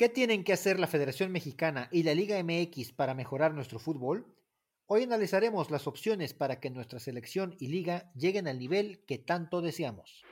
[0.00, 4.34] ¿Qué tienen que hacer la Federación Mexicana y la Liga MX para mejorar nuestro fútbol?
[4.86, 9.60] Hoy analizaremos las opciones para que nuestra selección y liga lleguen al nivel que tanto
[9.60, 10.24] deseamos.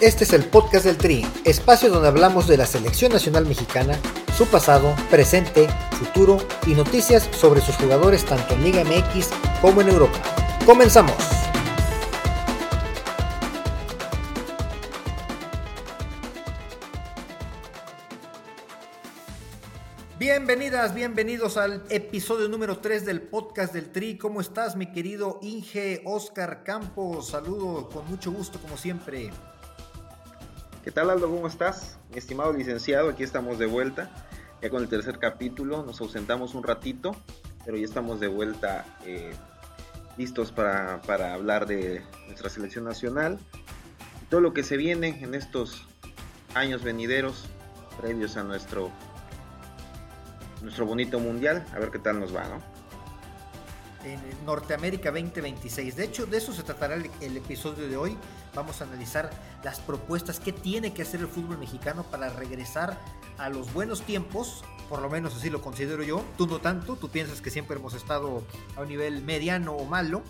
[0.00, 3.98] Este es el podcast del Tri, espacio donde hablamos de la selección nacional mexicana,
[4.36, 6.38] su pasado, presente, futuro
[6.68, 10.22] y noticias sobre sus jugadores tanto en Liga MX como en Europa.
[10.64, 11.16] Comenzamos.
[20.16, 24.16] Bienvenidas, bienvenidos al episodio número 3 del podcast del Tri.
[24.16, 27.30] ¿Cómo estás, mi querido Inge Oscar Campos?
[27.30, 29.32] Saludo con mucho gusto, como siempre.
[30.84, 31.28] ¿Qué tal Aldo?
[31.28, 31.98] ¿Cómo estás?
[32.10, 34.10] Mi estimado licenciado, aquí estamos de vuelta,
[34.62, 37.16] ya con el tercer capítulo, nos ausentamos un ratito,
[37.64, 39.32] pero ya estamos de vuelta eh,
[40.16, 41.00] listos para,
[41.34, 43.38] hablar de nuestra selección nacional
[44.22, 45.86] y todo lo que se viene en estos
[46.54, 47.46] años venideros
[48.00, 48.90] previos a nuestro,
[50.62, 52.62] nuestro bonito mundial, a ver qué tal nos va, ¿no?
[54.04, 55.96] En Norteamérica 2026.
[55.96, 58.16] De hecho, de eso se tratará el, episodio de hoy.
[58.54, 59.30] Vamos a analizar
[59.62, 62.98] las propuestas que tiene que hacer el fútbol mexicano para regresar
[63.38, 66.24] a los buenos tiempos, por lo menos así lo considero yo.
[66.36, 68.42] Tú no tanto, tú piensas que siempre hemos estado
[68.76, 70.22] a un nivel mediano o malo.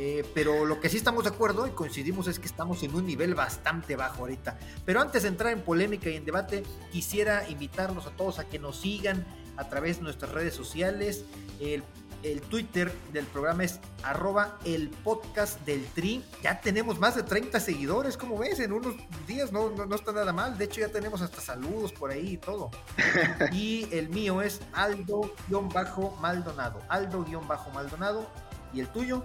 [0.00, 3.04] Eh, pero lo que sí estamos de acuerdo y coincidimos es que estamos en un
[3.04, 4.56] nivel bastante bajo ahorita.
[4.84, 8.60] Pero antes de entrar en polémica y en debate, quisiera invitarlos a todos a que
[8.60, 11.24] nos sigan a través de nuestras redes sociales.
[11.58, 11.82] El
[12.22, 16.24] el Twitter del programa es arroba el podcast del Tri.
[16.42, 18.94] Ya tenemos más de 30 seguidores, como ves, en unos
[19.26, 20.58] días no, no, está nada mal.
[20.58, 22.70] De hecho, ya tenemos hasta saludos por ahí y todo.
[23.52, 26.80] y el mío es Aldo-Maldonado.
[26.88, 28.26] Aldo-Maldonado.
[28.72, 29.24] ¿Y el tuyo?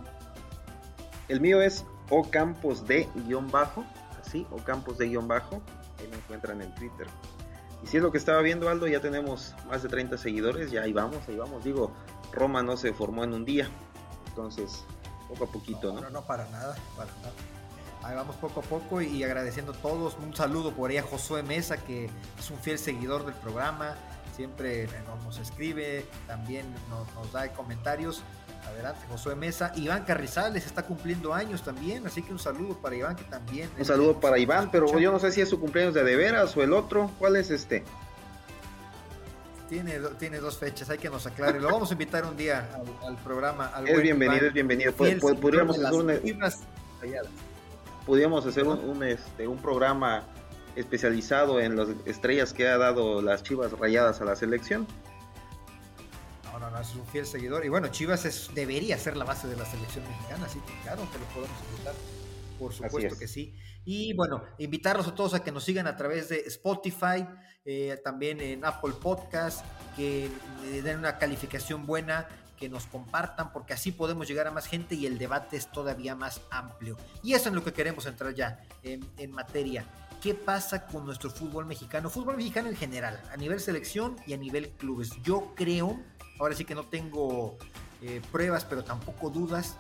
[1.28, 3.86] El mío es O Campos de guion bajo.
[4.22, 5.62] Así, O Campos de guion bajo.
[6.00, 7.08] Ahí me encuentran en Twitter.
[7.84, 10.84] Y si es lo que estaba viendo Aldo, ya tenemos más de 30 seguidores, ya
[10.84, 11.66] ahí vamos, ahí vamos.
[11.66, 11.92] Digo,
[12.34, 13.70] Roma no se formó en un día.
[14.28, 14.84] Entonces,
[15.30, 16.02] poco a poquito, ¿no?
[16.02, 17.34] No, no, para nada, para nada.
[18.04, 20.18] Ahí vamos poco a poco y agradeciendo a todos.
[20.22, 23.96] Un saludo por ahí a Josué Mesa, que es un fiel seguidor del programa.
[24.36, 24.90] Siempre
[25.24, 28.24] nos, escribe, también nos, da comentarios.
[28.68, 29.72] Adelante, Josué Mesa.
[29.76, 33.70] Iván Carrizales está cumpliendo años también, así que un saludo para Iván, que también.
[33.78, 36.56] Un saludo para Iván, pero yo no sé si es su cumpleaños de de veras
[36.58, 37.12] o el otro.
[37.20, 37.84] ¿Cuál es este?
[39.74, 41.60] Tiene, tiene dos fechas, hay que nos aclare.
[41.60, 42.70] Lo vamos a invitar un día
[43.02, 43.72] al, programa.
[43.84, 44.94] es bienvenido, es bienvenido.
[44.94, 46.22] Podríamos hacer, un,
[48.06, 50.28] podríamos hacer un, este, un programa
[50.76, 54.86] especializado en las estrellas que ha dado las Chivas rayadas a la selección.
[56.52, 57.66] No, no, no, es un fiel seguidor.
[57.66, 61.02] Y bueno, Chivas es, debería ser la base de la selección mexicana, así que claro
[61.12, 61.96] que lo podemos invitar.
[62.60, 63.56] Por supuesto que sí.
[63.86, 67.26] Y bueno, invitarlos a todos a que nos sigan a través de Spotify,
[67.66, 69.66] eh, también en Apple Podcast,
[69.96, 70.30] que
[70.84, 72.28] den una calificación buena,
[72.64, 76.16] que nos compartan, porque así podemos llegar a más gente y el debate es todavía
[76.16, 76.98] más amplio.
[77.22, 79.86] Y eso es lo que queremos entrar ya en, materia.
[80.22, 82.10] ¿Qué pasa con nuestro fútbol mexicano?
[82.10, 85.12] Fútbol mexicano en general, a nivel selección y a nivel clubes.
[85.24, 86.00] Yo creo,
[86.40, 87.58] ahora sí que no tengo
[88.02, 89.76] eh, pruebas, pero tampoco dudas,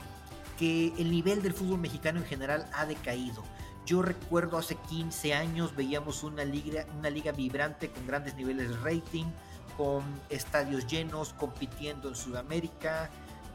[0.60, 3.44] que el nivel del fútbol mexicano en general ha decaído.
[3.86, 8.78] Yo recuerdo hace 15 años veíamos una liga, una liga vibrante con grandes niveles de
[8.78, 9.26] rating,
[9.78, 13.10] con estadios llenos, compitiendo en Sudamérica,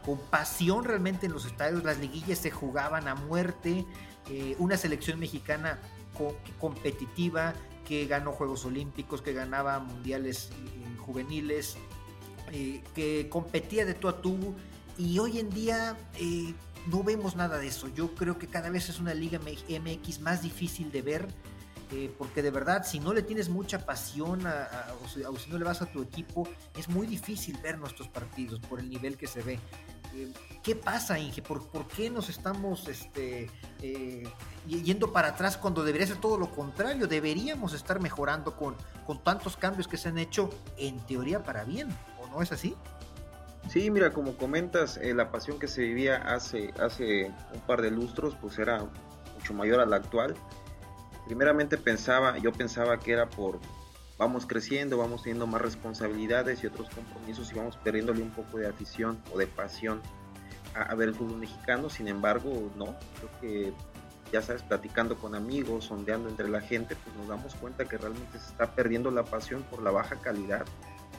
[0.04, 3.84] con pasión realmente en los estadios, las liguillas se jugaban a muerte,
[4.30, 5.78] eh, una selección mexicana
[6.58, 7.54] competitiva
[7.86, 11.76] que ganó Juegos Olímpicos, que ganaba mundiales eh, juveniles,
[12.52, 14.54] eh, que competía de tú a tú.
[14.98, 15.96] Y hoy en día
[16.90, 17.88] no vemos nada de eso.
[17.88, 21.28] Yo creo que cada vez es una liga MX más difícil de ver.
[21.90, 25.80] Eh, porque de verdad, si no le tienes mucha pasión o, si, no le vas
[25.80, 29.58] a tu equipo, es muy difícil ver nuestros partidos por el nivel que se ve.
[30.14, 30.30] Eh,
[30.62, 31.40] ¿Qué pasa, Inge?
[31.40, 33.50] ¿Por, qué nos estamos este,
[33.80, 34.28] eh,
[34.66, 37.06] yendo para atrás cuando debería ser todo lo contrario?
[37.06, 38.76] Deberíamos estar mejorando con
[39.24, 41.88] tantos cambios que se han hecho en teoría para bien,
[42.20, 42.76] ¿o no es así?
[43.68, 47.90] Sí, mira, como comentas, eh, la pasión que se vivía hace, hace un par de
[47.90, 48.86] lustros, pues era
[49.34, 50.34] mucho mayor a la actual.
[51.26, 53.58] Primeramente pensaba, yo pensaba que era por
[54.16, 58.66] vamos creciendo, vamos teniendo más responsabilidades y otros compromisos y vamos perdiéndole un poco de
[58.66, 60.02] afición o de pasión
[60.74, 61.88] a, ver el fútbol mexicano.
[61.88, 63.72] Sin embargo, no, creo que
[64.32, 68.38] ya sabes, platicando con amigos, sondeando entre la gente, pues nos damos cuenta que realmente
[68.38, 70.64] se está perdiendo la pasión por la baja calidad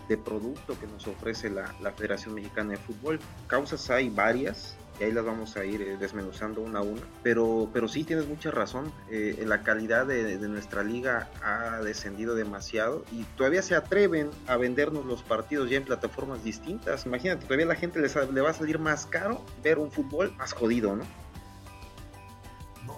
[0.09, 3.19] de producto que nos ofrece la, la, Federación Mexicana de Fútbol.
[3.47, 7.69] Causas hay varias, y ahí las vamos a ir eh, desmenuzando una a una, pero,
[7.71, 13.06] pero sí tienes mucha razón, eh, la calidad de, de, nuestra liga ha descendido demasiado
[13.11, 17.06] y todavía se atreven a vendernos los partidos ya en plataformas distintas.
[17.06, 20.33] Imagínate, todavía a la gente les, le va a salir más caro ver un fútbol
[20.38, 21.03] más jodido, ¿no?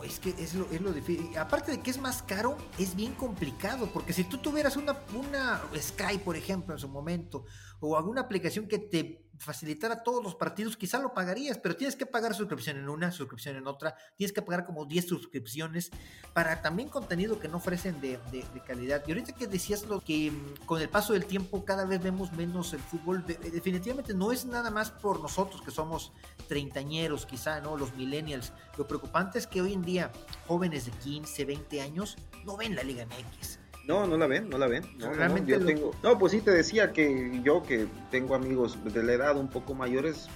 [0.03, 1.37] Es que es lo, es lo difícil.
[1.37, 5.61] Aparte de que es más caro, es bien complicado, porque si tú tuvieras una, una
[5.77, 7.45] Sky, por ejemplo, en su momento,
[7.79, 12.05] o alguna aplicación que te facilitara todos los partidos, quizá lo pagarías, pero tienes que
[12.05, 15.89] pagar suscripción en una, suscripción en otra, tienes que pagar como 10 suscripciones
[16.33, 18.19] para también contenido que no ofrecen de,
[18.65, 19.03] calidad.
[19.07, 22.31] Y ahorita que decías lo que mm, con el paso del tiempo cada vez vemos
[22.33, 26.11] menos el fútbol, definitivamente no es nada más por nosotros que somos
[26.47, 27.77] treintañeros, quizá, ¿no?
[27.77, 28.53] Los millennials.
[28.77, 30.11] Lo preocupante es que hoy en día
[30.47, 33.60] jóvenes de 15, 20 años no ven la Liga MX
[33.91, 34.83] no, no la ven, no la ven.
[34.97, 35.91] No, Realmente yo tengo.
[36.01, 39.73] No, pues sí te decía que yo que tengo amigos de la edad un poco
[39.73, 40.29] mayores,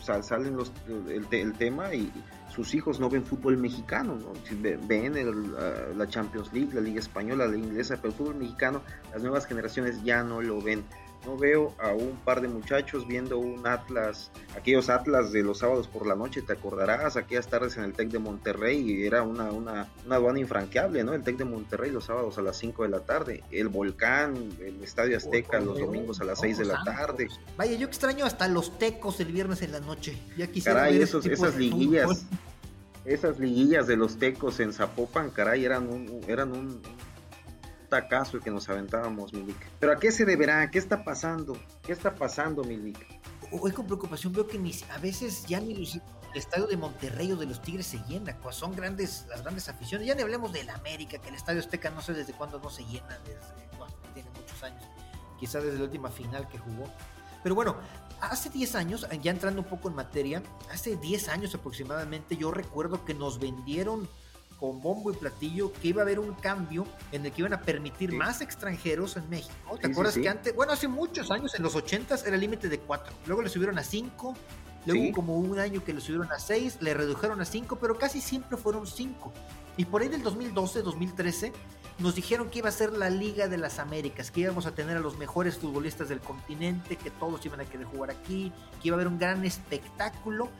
[0.00, 0.72] salen los,
[1.08, 2.10] el, tema y
[2.48, 4.32] sus hijos no ven fútbol mexicano, ¿no?
[4.88, 5.14] ven
[5.96, 8.82] la Champions League, la Liga Española, la inglesa, pero el fútbol mexicano,
[9.12, 10.82] las nuevas generaciones ya no lo ven
[11.24, 15.88] no veo a un par de muchachos viendo un Atlas, aquellos Atlas de los sábados
[15.88, 19.52] por la noche, te acordarás, aquellas tardes en el TEC de Monterrey, y era una,
[19.52, 21.14] una, una aduana infranqueable, ¿no?
[21.14, 24.82] El TEC de Monterrey los sábados a las 5 de la tarde, el Volcán, el
[24.82, 27.28] Estadio Azteca los domingos a las 6 de la tarde.
[27.56, 30.18] Vaya, yo extraño hasta los tecos el viernes en la noche.
[30.36, 32.26] Ya quisiera caray, esos, esas liguillas,
[33.04, 36.80] esas liguillas de los tecos en Zapopan, caray, eran un, eran un
[37.92, 39.68] tacazo que nos aventábamos, Milik.
[39.78, 40.70] Pero ¿a qué se deberá?
[40.70, 41.58] ¿Qué está pasando?
[41.82, 42.96] ¿Qué está pasando, Milik?
[43.50, 44.58] Hoy con preocupación veo que
[44.88, 46.00] a veces ya ni el
[46.34, 50.06] estadio de Monterrey o de los Tigres se llena, son grandes las grandes aficiones.
[50.06, 52.82] Ya ni hablemos del América, que el estadio Azteca no sé desde cuándo no se
[52.84, 53.62] llena, desde
[54.14, 54.82] tiene muchos años,
[55.38, 56.84] quizá desde la última final que jugó.
[57.42, 57.76] Pero bueno,
[58.22, 60.42] hace 10 años, ya entrando un poco en materia,
[60.72, 64.08] hace 10 años aproximadamente, yo recuerdo que nos vendieron
[64.62, 67.62] con bombo y platillo que iba a haber un cambio en el que iban a
[67.62, 69.76] permitir más extranjeros en México.
[69.80, 72.78] ¿Te acuerdas que antes, bueno, hace muchos años, en los 80 era el límite de
[72.78, 74.36] 4, luego le subieron a 5,
[74.86, 78.20] luego como un año que le subieron a 6, le redujeron a 5, pero casi
[78.20, 79.32] siempre fueron 5.
[79.78, 81.52] Y por ahí del 2012, 2013,
[81.98, 84.96] nos dijeron que iba a ser la Liga de las Américas, que íbamos a tener
[84.96, 88.94] a los mejores futbolistas del continente, que todos iban a querer jugar aquí, que iba
[88.94, 90.50] a haber un gran espectáculo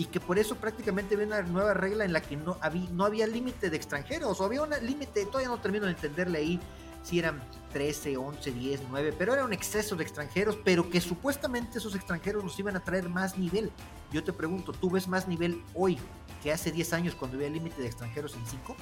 [0.00, 3.04] y que por eso prácticamente había una nueva regla en la que no había, no
[3.04, 6.60] había límite de extranjeros, o había un límite, todavía no termino de entenderle ahí
[7.02, 7.42] si eran
[7.74, 12.42] 13, 11, 10, 9, pero era un exceso de extranjeros, pero que supuestamente esos extranjeros
[12.42, 13.70] nos iban a traer más nivel.
[14.10, 15.98] Yo te pregunto, ¿tú ves más nivel hoy
[16.42, 18.76] que hace 10 años cuando había límite de extranjeros en 5?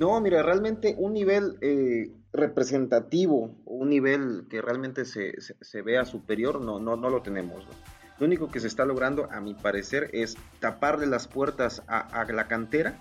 [0.00, 6.60] No, mira, realmente un nivel eh, representativo, un nivel que realmente se, se, vea superior,
[6.60, 7.64] no, no, no lo tenemos.
[7.64, 7.95] ¿no?
[8.18, 12.48] Lo único que se está logrando, a mi parecer, es taparle las puertas a, la
[12.48, 12.98] cantera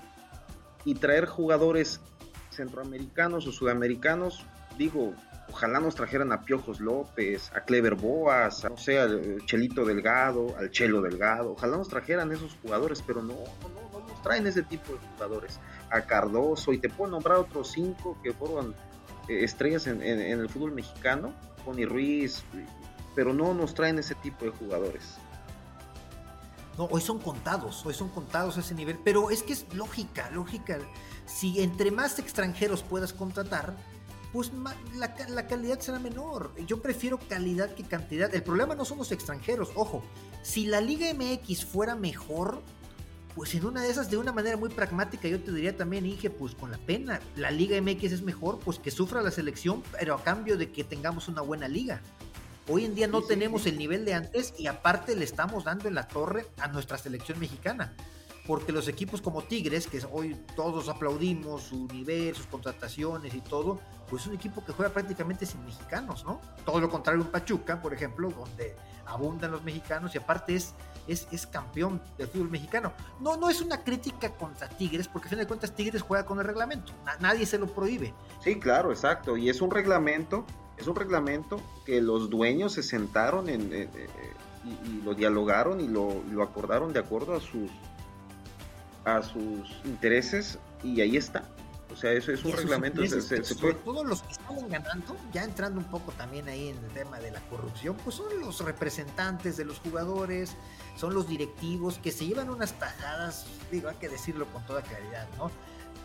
[0.83, 2.01] y traer jugadores
[2.51, 4.45] centroamericanos o sudamericanos.
[4.77, 5.13] Digo,
[5.49, 10.55] ojalá nos trajeran a Piojos López, a Clever Boas, a, no sé, al Chelito Delgado,
[10.57, 11.53] al Chelo Delgado.
[11.53, 15.59] Ojalá nos trajeran esos jugadores, pero no, no, no nos traen ese tipo de jugadores.
[15.91, 18.75] A Cardoso, y te puedo nombrar otros cinco que fueron
[19.27, 21.33] eh, estrellas en, el fútbol mexicano.
[21.63, 22.43] Tony Ruiz,
[23.15, 25.15] pero no nos traen ese tipo de jugadores.
[26.77, 30.29] No, hoy son contados, hoy son contados a ese nivel, pero es que es lógica,
[30.31, 30.77] lógica.
[31.25, 33.75] Si entre más extranjeros puedas contratar,
[34.33, 34.51] pues
[34.95, 36.53] la, calidad será menor.
[36.67, 38.35] Yo prefiero calidad que cantidad.
[38.35, 40.03] El problema no son los extranjeros, ojo.
[40.43, 42.61] Si la Liga MX fuera mejor,
[43.33, 46.29] pues en una de esas, de una manera muy pragmática, yo te diría también, Inge,
[46.29, 50.15] pues con la pena, la Liga MX es mejor, pues que sufra la selección, pero
[50.15, 52.01] a cambio de que tengamos una buena liga.
[52.67, 55.93] Hoy en día no tenemos el nivel de antes y aparte le estamos dando en
[55.93, 57.93] la torre a nuestra selección mexicana.
[58.47, 63.79] Porque los equipos como Tigres, que hoy todos aplaudimos su nivel, sus contrataciones y todo,
[64.09, 66.41] pues es un equipo que juega prácticamente sin mexicanos, ¿no?
[66.65, 70.73] Todo lo contrario un Pachuca, por ejemplo, donde abundan los mexicanos y aparte es,
[71.07, 72.93] es, es campeón del fútbol mexicano.
[73.19, 76.39] No, no es una crítica contra Tigres, porque a fin de cuentas Tigres juega con
[76.39, 78.11] el reglamento, nadie se lo prohíbe.
[78.43, 80.45] Sí, claro, exacto, y es un reglamento
[80.77, 84.09] es un reglamento que los dueños se sentaron en, eh, eh,
[84.85, 87.69] y, lo dialogaron y lo, acordaron de acuerdo a sus,
[89.03, 91.43] a sus intereses y ahí está.
[91.91, 93.01] O sea, eso es un reglamento.
[93.85, 97.31] Todos los que están ganando, ya entrando un poco también ahí en el tema de
[97.31, 100.57] la corrupción, pues son los representantes de los jugadores,
[100.97, 105.27] son los directivos que se llevan unas tajadas, digo, hay que decirlo con toda claridad,
[105.37, 105.49] ¿no?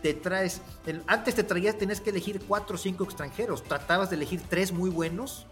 [0.02, 0.62] Te traes,
[1.06, 4.90] antes te traías, tenías que elegir cuatro o cinco extranjeros, tratabas de elegir tres muy
[4.90, 5.46] buenos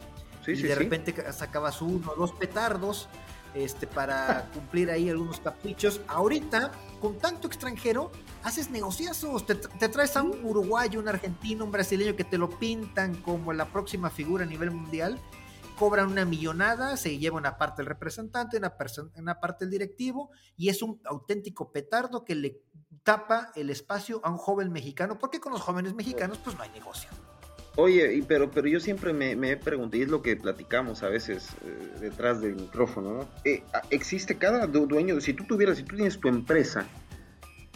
[0.47, 3.09] y de repente sacabas uno o dos petardos
[3.55, 6.01] este, para cumplir ahí algunos caprichos.
[6.09, 8.11] Ahorita, con tanto extranjero,
[8.43, 9.47] haces negociazos.
[9.47, 13.67] Te, traes a un uruguayo, un argentino, un brasileño que te lo pintan como la
[13.67, 15.19] próxima figura a nivel mundial.
[15.79, 18.75] Cobran una millonada, se lleva una parte el representante, una,
[19.17, 22.63] una parte el directivo, y es un auténtico petardo que le
[23.09, 26.69] tapa el espacio a un joven mexicano, porque con los jóvenes mexicanos pues no hay
[26.69, 27.09] negocio.
[27.77, 31.49] Oye, pero, pero yo siempre me, he preguntado, y es lo que platicamos a veces
[31.65, 33.29] eh, detrás del micrófono, ¿no?
[33.47, 36.87] Eh, existe cada dueño, si tú tuvieras, si tú tienes tu empresa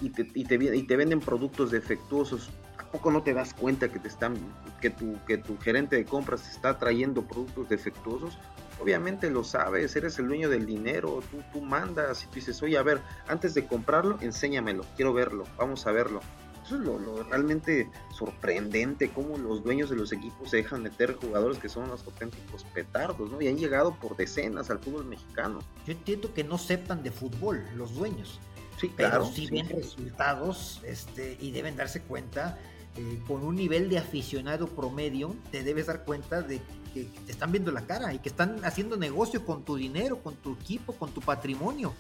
[0.03, 3.89] y te, y te, y te venden productos defectuosos, ¿a poco no te das cuenta
[3.89, 4.35] que te están,
[4.83, 8.39] que tu, que tu gerente de compras está trayendo productos defectuosos?
[8.83, 12.77] Obviamente lo sabes, eres el dueño del dinero, tú, tú mandas y tú dices, oye,
[12.77, 16.21] a ver, antes de comprarlo, enséñamelo, quiero verlo, vamos a verlo
[16.65, 21.59] eso es lo, realmente sorprendente, cómo los dueños de los equipos se dejan meter jugadores
[21.59, 23.43] que son unos auténticos petardos, ¿no?
[23.43, 25.59] Y han llegado por decenas al fútbol mexicano.
[25.87, 28.39] Yo entiendo que no sepan de fútbol los dueños.
[28.81, 29.25] Sí, claro.
[29.25, 32.59] Pero sí, ven resultados este, y deben darse cuenta
[32.97, 36.61] eh, con un nivel de aficionado promedio, te debes dar cuenta de
[36.93, 40.37] que, te están viendo la cara y que están haciendo negocio con tu dinero, con
[40.37, 41.95] tu equipo, con tu patrimonio.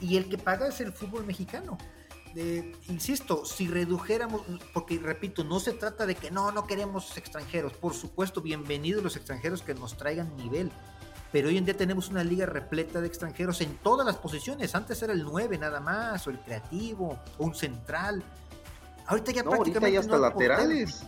[0.00, 1.78] Y el que paga es el fútbol mexicano.
[2.88, 4.42] Insisto, si redujéramos,
[4.74, 9.16] porque repito, no se trata de que no, no queremos extranjeros, por supuesto, bienvenidos los
[9.16, 10.70] extranjeros que nos traigan nivel,
[11.32, 15.00] pero hoy en día tenemos una liga repleta de extranjeros en todas las posiciones, antes
[15.00, 18.22] era el 9 nada más, o el creativo, o un central,
[19.06, 19.92] ahorita ya prácticamente...
[19.92, 21.06] ya hasta laterales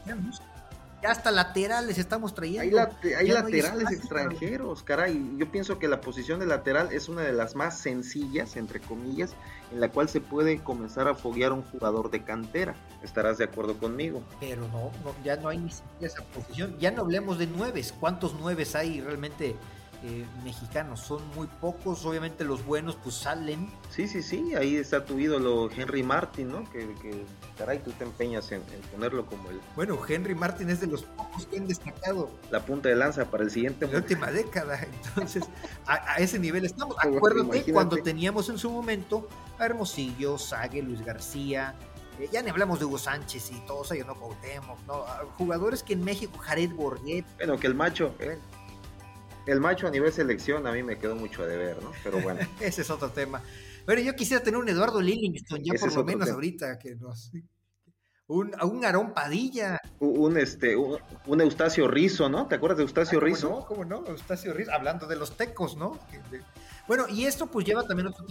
[1.02, 2.78] ya hasta laterales estamos trayendo.
[3.18, 5.36] Hay, laterales extranjeros, caray.
[5.36, 9.34] Yo pienso que la posición de lateral es una de las más sencillas, entre comillas,
[9.72, 12.74] en la cual se puede comenzar a foguear un jugador de cantera.
[13.02, 14.22] ¿Estarás de acuerdo conmigo?
[14.40, 14.90] Pero no,
[15.24, 16.76] ya no hay ni siquiera esa posición.
[16.78, 17.94] Ya no hablemos de nueves.
[17.98, 19.56] ¿Cuántos nueves hay realmente
[20.04, 21.00] eh, mexicanos.
[21.00, 23.70] Son muy pocos, obviamente los buenos pues salen.
[23.90, 26.70] Sí, sí, sí, ahí está tu ídolo Henry Martin, ¿no?
[26.70, 27.24] Que, que
[27.56, 28.62] caray, tú te empeñas en,
[28.92, 29.60] ponerlo como el...
[29.74, 32.30] Bueno, Henry Martin es de los pocos que han destacado.
[32.50, 33.88] La punta de lanza para el siguiente...
[33.88, 35.44] La última década, entonces
[35.86, 36.96] a, ese nivel estamos.
[37.00, 39.28] Acuérdate cuando teníamos en su momento
[39.58, 41.74] a Hermosillo, Sague, Luis García,
[42.18, 45.04] eh, ya ni hablamos de Hugo Sánchez y todos ellos, no Cuauhtémoc, ¿no?
[45.36, 47.24] Jugadores que en México, Jared Borguet.
[47.36, 48.38] Bueno, que el macho, eh,
[49.48, 51.92] el macho a nivel selección a mí me quedó mucho a deber, ¿no?
[52.04, 52.40] Pero bueno.
[52.60, 53.42] Ese es otro tema.
[53.86, 57.32] Pero yo quisiera tener un Eduardo Lillingston ya por lo menos ahorita, que nos...
[58.26, 59.80] Un, un Aarón Padilla.
[60.00, 62.46] Un, este, un, Eustacio Rizo, ¿no?
[62.46, 63.48] ¿Te acuerdas de Eustacio ah, Rizo?
[63.48, 64.06] No, ¿cómo no?
[64.06, 65.98] Eustacio Rizo, hablando de los tecos, ¿no?
[66.86, 68.26] Bueno, y esto pues lleva también otro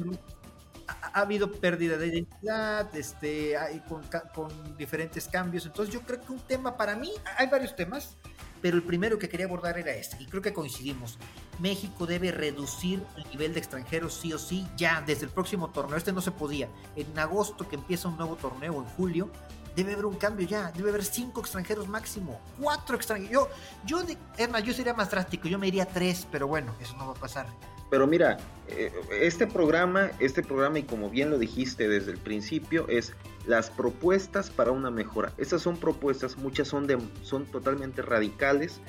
[0.88, 5.66] ha, habido pérdida de identidad, este, hay con, con, diferentes cambios.
[5.66, 8.16] Entonces yo creo que un tema para mí, hay varios temas,
[8.62, 11.18] pero el primero que quería abordar era este, y creo que coincidimos.
[11.60, 15.98] México debe reducir el nivel de extranjeros sí o sí ya desde el próximo torneo.
[15.98, 16.70] Este no se podía.
[16.96, 19.30] En agosto que empieza un nuevo torneo, en julio,
[19.76, 20.72] debe haber un cambio ya.
[20.72, 23.48] Debe haber cinco extranjeros máximo, cuatro extranjeros.
[23.86, 25.48] Yo, yo más, yo sería más drástico.
[25.48, 27.48] Yo me iría tres, pero bueno, eso no va a pasar.
[27.90, 28.38] Pero mira,
[28.68, 33.14] eh, este programa, este programa, y como bien lo dijiste desde el principio, es
[33.48, 35.34] las propuestas para una mejora.
[35.38, 38.82] Estas son propuestas, muchas son, de, son totalmente radicales,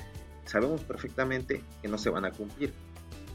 [0.45, 2.73] sabemos perfectamente que no se van a cumplir.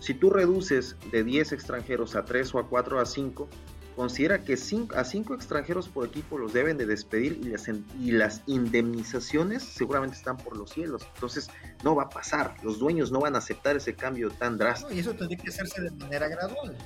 [0.00, 3.48] Si tú reduces de 10 extranjeros a 3 o a 4 a 5,
[3.96, 8.42] considera que a 5 extranjeros por equipo los deben de despedir y las, y las
[8.46, 11.06] indemnizaciones seguramente están por los cielos.
[11.14, 11.48] Entonces
[11.82, 14.92] no va a pasar, los dueños no van a aceptar ese cambio tan drástico.
[14.92, 16.76] y eso tendría que hacerse de manera gradual.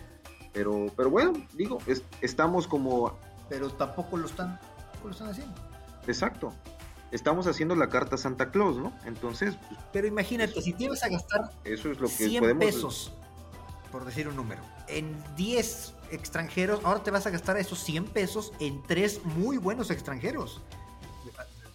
[0.52, 1.78] Pero, pero bueno, digo,
[2.20, 3.18] estamos como
[3.48, 4.58] pero tampoco lo están,
[5.04, 5.54] lo están haciendo.
[6.06, 6.52] Exacto.
[7.10, 8.92] Estamos haciendo la carta Santa Claus, ¿no?
[9.04, 9.56] Entonces.
[9.68, 13.12] Pues, pero imagínate, si tienes a gastar eso es lo que 100 pesos,
[13.90, 18.52] por decir un número, en 10 extranjeros, ahora te vas a gastar esos 100 pesos
[18.60, 20.60] en tres muy buenos extranjeros.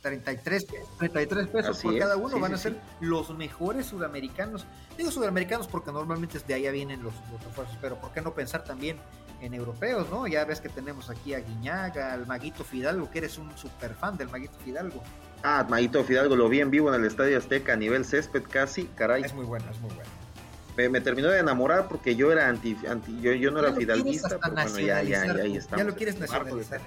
[0.04, 0.68] 33,
[1.00, 4.66] 33 pesos por cada uno van a ser los mejores sudamericanos.
[4.98, 8.66] Digo sudamericanos porque normalmente de allá vienen los, los refuerzos, pero ¿por qué no pensar
[8.66, 8.98] también
[9.44, 10.26] en europeos, ¿no?
[10.26, 14.18] Ya ves que tenemos aquí a Guiñaga, al Maguito Fidalgo, que eres un super fan
[14.18, 15.04] del Maguito Fidalgo.
[15.44, 18.86] Ah, Maguito Fidalgo lo vi en vivo en el Estadio Azteca a nivel césped casi,
[18.96, 19.24] caray.
[19.24, 20.10] Es muy bueno, es muy bueno.
[20.92, 24.56] Me, terminó de enamorar porque yo era anti, anti yo, yo no era fidalguista, pero
[24.56, 26.82] bueno, ya, ya, ya, ahí Ya lo quieres nacionalizar.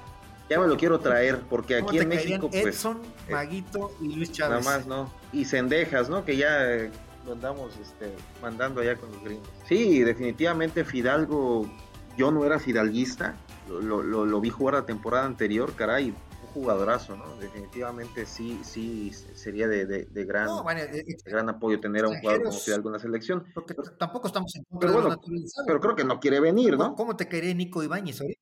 [0.48, 2.66] Ya me lo quiero traer, porque aquí en México, pues.
[2.66, 4.64] Edson, eh, Maguito y Luis Chávez.
[4.64, 5.12] Nada más, ¿no?
[5.32, 6.25] Y Cendejas, ¿no?
[6.25, 6.90] Que ya eh,
[7.26, 9.48] lo andamos este, mandando allá con los gringos.
[9.68, 11.68] Sí, definitivamente Fidalgo
[12.16, 13.37] yo no era fidalguista,
[13.68, 16.14] lo, vi jugar la temporada anterior, caray,
[16.54, 17.37] jugadorazo, ¿no?
[17.37, 22.58] Definitivamente sí, sí sería de, de, gran, eh, gran apoyo tener a un jugador como
[22.58, 23.44] Fidalgo con la selección.
[23.54, 25.20] Porque tampoco estamos en contra pero, bueno,
[25.66, 26.94] pero creo que no quiere venir, ¿no?
[26.94, 28.40] ¿Cómo te quería Nico Ibáñez ahorita?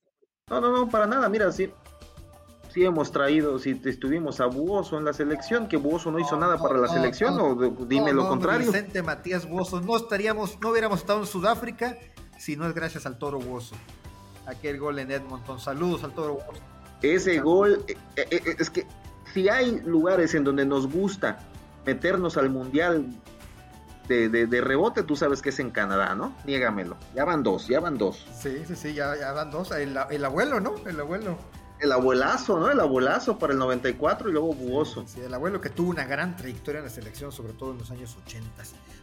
[0.49, 1.28] No, no, no, para nada.
[1.28, 1.73] Mira, sí,
[2.73, 6.57] sí hemos traído, si estuvimos a Buoso en la selección, que Buoso no hizo nada
[6.57, 8.66] para la selección, o dime lo contrario.
[8.71, 11.99] Vicente Matías Buoso, no estaríamos, no hubiéramos estado en Sudáfrica
[12.45, 13.75] si no es gracias al Toro Buoso.
[14.47, 15.59] Aquel gol en Edmonton.
[15.59, 16.61] Saludos al Toro Buoso.
[17.01, 18.87] Ese gol, eh, eh, eh, es que
[19.33, 21.39] si hay lugares en donde nos gusta
[21.87, 23.07] meternos al mundial
[24.09, 26.35] de, de, rebote, tú sabes que es en Canadá, ¿no?
[26.45, 26.99] Niégamelo.
[27.15, 28.27] Ya van dos, ya van dos.
[28.39, 29.71] Sí, sí, sí, ya, ya van dos.
[29.71, 30.75] El, el abuelo, ¿no?
[30.85, 31.39] El abuelo
[31.85, 32.71] el abuelazo, ¿no?
[32.71, 35.05] El abuelazo para el 94 y luego Buoso.
[35.07, 37.91] Sí, el abuelo que tuvo una gran trayectoria en la selección, sobre todo en los
[37.91, 38.49] años 80.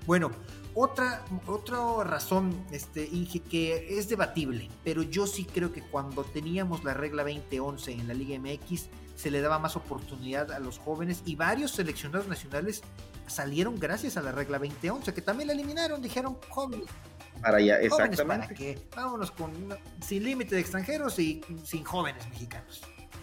[0.05, 0.31] Bueno,
[0.73, 6.83] otra, otra razón, este, Inge, que es debatible, pero yo sí creo que cuando teníamos
[6.83, 11.21] la regla 2011 en la Liga MX, se le daba más oportunidad a los jóvenes
[11.25, 12.81] y varios seleccionados nacionales
[13.27, 16.87] salieron gracias a la regla 2011, que también la eliminaron, dijeron jóvenes
[17.41, 18.47] para allá, exactamente.
[18.47, 18.79] ¿Para qué?
[18.95, 19.51] Vámonos con
[20.05, 22.81] sin límite de extranjeros y sin jóvenes mexicanos.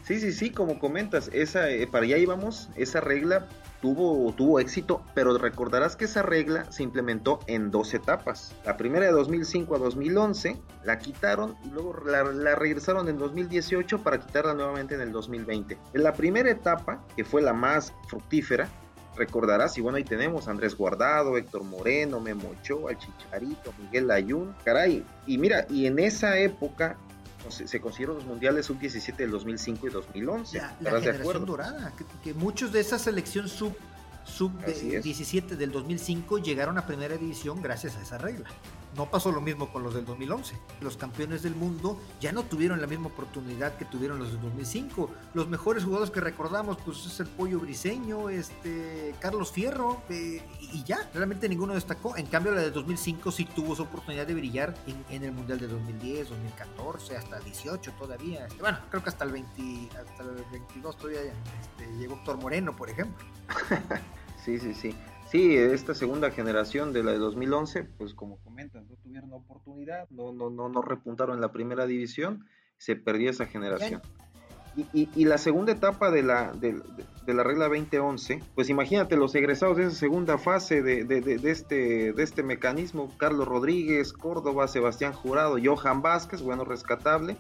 [0.08, 3.46] Sí, sí, sí, como comentas, esa, eh, para allá íbamos, esa regla
[3.82, 8.54] tuvo, tuvo éxito, pero recordarás que esa regla se implementó en dos etapas.
[8.64, 14.02] La primera de 2005 a 2011 la quitaron y luego la, la, regresaron en 2018
[14.02, 15.76] para quitarla nuevamente en el 2020.
[15.92, 18.66] En la primera etapa, que fue la más fructífera,
[19.18, 24.54] recordarás, y bueno, ahí tenemos a Andrés Guardado, Héctor Moreno, Memo Ochoa, Chicharito, Miguel Ayun,
[24.64, 26.96] caray, y mira, y en esa época
[27.48, 30.58] se, consiguieron los mundiales sub-17 del 2005 y 2011.
[30.58, 33.74] La, la generación dorada, que, muchos de esa selección sub
[34.24, 38.48] sub 17 del 2005 llegaron a primera división gracias a esa regla.
[38.96, 40.56] No pasó lo mismo con los del 2011.
[40.80, 45.10] Los campeones del mundo ya no tuvieron la misma oportunidad que tuvieron los del 2005.
[45.34, 50.42] Los mejores jugadores que recordamos pues es el Pollo Briseño, este Carlos Fierro eh,
[50.72, 52.16] y ya, realmente ninguno destacó.
[52.16, 54.74] En cambio la del 2005 sí tuvo su oportunidad de brillar
[55.10, 58.46] en, el Mundial de 2010, 2014, hasta el 18 todavía.
[58.46, 62.74] Este, bueno, creo que hasta el 20 hasta el 22 todavía este, llegó Héctor Moreno,
[62.74, 63.24] por ejemplo.
[64.44, 64.94] sí, sí, sí.
[65.30, 70.32] Sí, esta segunda generación de la de 2011, pues como comentas, no tuvieron oportunidad, no,
[70.32, 72.46] no, no, no repuntaron en la primera división,
[72.78, 74.00] se perdió esa generación.
[74.94, 76.80] Y, y, la segunda etapa de la, de,
[77.26, 82.22] la regla 2011, pues imagínate los egresados de esa segunda fase de, de, este, de
[82.22, 87.36] este mecanismo, Carlos Rodríguez, Córdoba, Sebastián Jurado, Johan Vázquez, bueno, rescatable,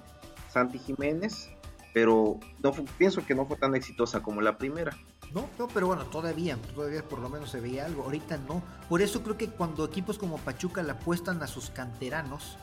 [0.50, 1.48] Santi Jiménez,
[1.94, 4.96] pero no, pienso que no fue tan exitosa como la primera.
[5.34, 8.04] No, no, pero bueno, todavía, todavía por lo menos se veía algo.
[8.04, 8.62] Ahorita no.
[8.88, 12.56] Por eso creo que cuando equipos como Pachuca le apuestan a sus canteranos,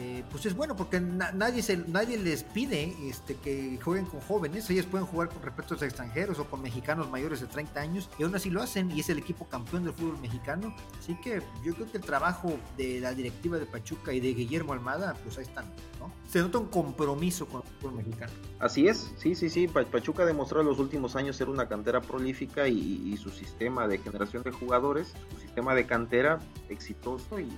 [0.00, 4.70] eh, pues es bueno porque nadie se, nadie les pide este, que jueguen con jóvenes,
[4.70, 8.32] ellos pueden jugar con respetos extranjeros o con mexicanos mayores de 30 años y aún
[8.36, 11.90] así lo hacen y es el equipo campeón del fútbol mexicano, así que yo creo
[11.90, 15.64] que el trabajo de la directiva de Pachuca y de Guillermo Almada, pues ahí están,
[15.98, 16.12] ¿no?
[16.28, 18.32] Se nota un compromiso con el fútbol mexicano.
[18.58, 22.68] Así es, sí, sí, sí, Pachuca demostró en los últimos años ser una cantera prolífica
[22.68, 27.48] y, su sistema de generación de jugadores, su sistema de cantera exitoso y,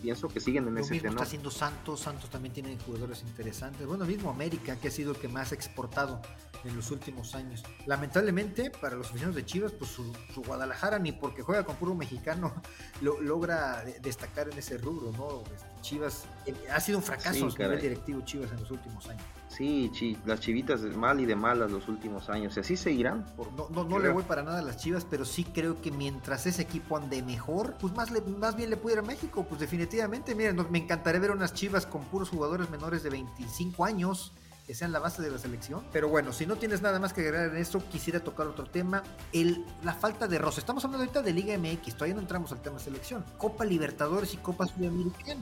[0.00, 3.86] pienso que siguen en ese mismo está haciendo Santos Santos, también tiene jugadores interesantes.
[3.86, 6.20] Bueno, mismo América, que ha sido el que más ha exportado
[6.64, 7.62] en los últimos años.
[7.86, 10.12] Lamentablemente, para los aficionados de Chivas, pues su,
[10.46, 12.52] Guadalajara, ni porque juega con puro mexicano,
[13.00, 15.42] lo, logra destacar en ese rubro, ¿no?
[15.54, 19.22] Este, Chivas eh, ha sido un fracaso a nivel directivo Chivas en los últimos años.
[19.48, 22.56] Sí, las chivitas mal y de malas los últimos años.
[22.56, 23.26] ¿Y así seguirán?
[23.56, 26.46] no, no, no le voy para nada a las chivas, pero sí creo que mientras
[26.46, 29.44] ese equipo ande mejor, pues más, le, más bien le ir a México.
[29.48, 34.32] Pues definitivamente, miren, me encantaría ver unas chivas con puros jugadores menores de 25 años
[34.66, 35.82] que sean la base de la selección.
[35.92, 39.02] Pero bueno, si no tienes nada más que agregar en esto, quisiera tocar otro tema,
[39.32, 40.60] el, la falta de roce.
[40.60, 43.24] Estamos hablando ahorita de Liga MX, todavía no entramos al tema selección.
[43.36, 45.40] Copa Libertadores y Copa Sudamericana.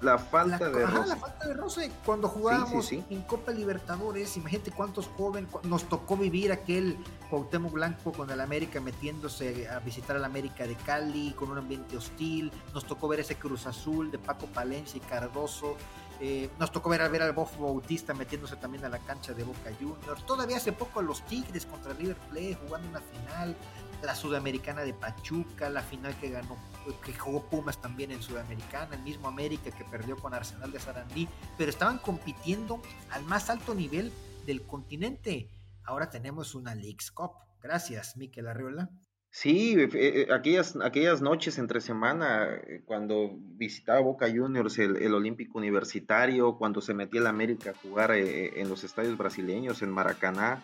[0.00, 1.08] La falta de roce.
[1.08, 1.92] la falta de roce.
[2.06, 6.96] Cuando jugábamos en Copa Libertadores, imagínate cuántos jóvenes, nos tocó vivir aquel
[7.28, 11.96] Cuauhtémoc Blanco con el América metiéndose a visitar al América de Cali con un ambiente
[11.96, 12.50] hostil.
[12.72, 15.76] Nos tocó ver ese Cruz Azul de Paco Palencia y Cardoso.
[16.20, 19.70] Eh, nos tocó ver ver al Bofo Bautista metiéndose también a la cancha de Boca
[19.80, 20.24] Juniors.
[20.26, 23.56] Todavía hace poco los Tigres contra River Plate jugando una final
[24.02, 26.56] la Sudamericana de Pachuca, la final que ganó,
[27.04, 31.28] que jugó Pumas también en Sudamericana, el mismo América que perdió con Arsenal de Sarandí,
[31.58, 32.80] pero estaban compitiendo
[33.10, 34.12] al más alto nivel
[34.46, 35.50] del continente.
[35.84, 37.32] Ahora tenemos una Leagues Cup.
[37.62, 38.90] Gracias, Miquel Arriola.
[39.32, 45.58] Sí, eh, eh, aquellas, aquellas noches entre semana, eh, cuando visitaba Boca Juniors, el, Olímpico
[45.58, 50.62] Universitario, cuando se metía el América a jugar en los estadios brasileños, en Maracaná,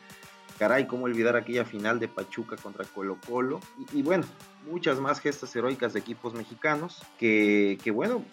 [0.58, 3.60] Caray, cómo olvidar aquella final de Pachuca contra Colo Colo.
[3.92, 4.24] Y, bueno,
[4.68, 8.24] muchas más gestas heroicas de equipos mexicanos que, que bueno,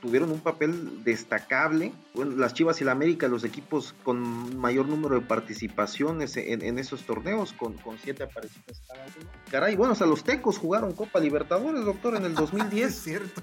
[0.00, 1.92] tuvieron un papel destacable.
[2.14, 7.02] Bueno, las Chivas y la América, los equipos con mayor número de participaciones en, esos
[7.04, 9.30] torneos, con, con, siete apariciones cada uno.
[9.50, 12.88] Caray, bueno, hasta los Tecos jugaron Copa Libertadores, doctor, en el 2010.
[12.88, 13.42] es cierto,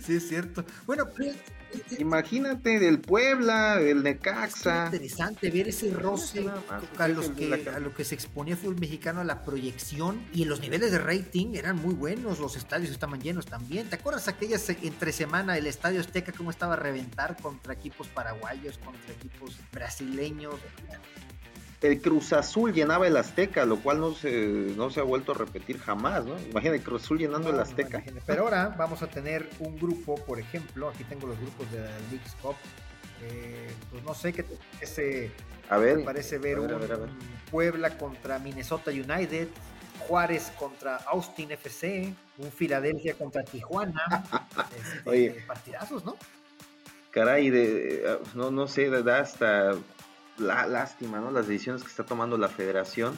[0.00, 0.64] sí es cierto.
[0.86, 1.04] Bueno,
[1.98, 4.86] Imagínate del Puebla, del Necaxa.
[4.86, 6.46] Es interesante ver ese roce
[6.98, 10.44] a, los que, a lo que se exponía el fútbol mexicano, a la proyección y
[10.44, 13.88] los niveles de rating eran muy buenos, los estadios estaban llenos también.
[13.88, 18.78] ¿Te acuerdas aquellas entre semana el estadio Azteca cómo estaba a reventar contra equipos paraguayos,
[18.78, 20.54] contra equipos brasileños?
[21.82, 24.30] el Cruz Azul llenaba el Azteca, lo cual no se,
[24.76, 26.38] no se ha vuelto a repetir jamás, ¿no?
[26.38, 28.02] Imagina el Cruz Azul llenando el Azteca.
[28.26, 31.90] Pero ahora vamos a tener un grupo, por ejemplo, aquí tengo los grupos de la
[32.10, 32.56] League's Cup,
[33.22, 35.30] eh, pues no sé qué te parece,
[35.68, 36.70] a ver, parece ver, un
[37.50, 39.48] Puebla contra Minnesota United,
[40.10, 44.02] Juárez contra Austin FC, un Filadelfia contra Tijuana,
[44.76, 46.16] este, Oye, partidazos, ¿no?
[47.12, 49.70] Caray, de, no, no sé, da hasta
[50.36, 51.30] la lástima, ¿no?
[51.30, 53.16] Las decisiones que está tomando la federación,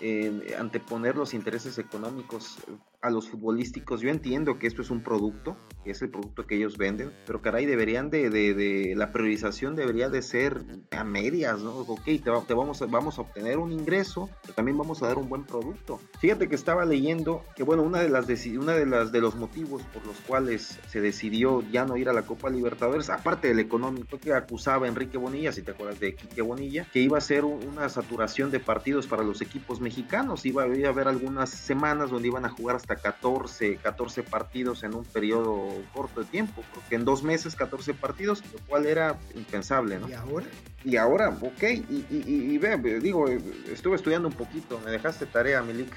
[0.00, 2.56] eh, anteponer los intereses económicos
[3.02, 4.00] a los futbolísticos.
[4.00, 7.42] Yo entiendo que esto es un producto, que es el producto que ellos venden, pero
[7.42, 11.72] caray, deberían de, de, la priorización debería de ser a medias, ¿no?
[11.80, 15.28] Ok, te, vamos, a, vamos a obtener un ingreso, pero también vamos a dar un
[15.28, 16.00] buen producto.
[16.20, 19.82] Fíjate que estaba leyendo que, bueno, una de las, una de las de los motivos
[19.92, 24.18] por los cuales se decidió ya no ir a la Copa Libertadores, aparte del económico
[24.18, 27.88] que acusaba Enrique Bonilla, si te acuerdas de Quique Bonilla, que iba a ser una
[27.88, 32.48] saturación de partidos para los equipos mexicanos, iba a haber algunas semanas donde iban a
[32.48, 37.54] jugar hasta 14, 14 partidos en un periodo corto de tiempo, porque en dos meses
[37.54, 40.08] 14 partidos, lo cual era impensable, ¿no?
[40.08, 40.46] ¿Y ahora?
[40.84, 45.62] Y ahora, ok, y, y, y, y digo, estuve estudiando un poquito, me dejaste tarea,
[45.62, 45.94] Milik.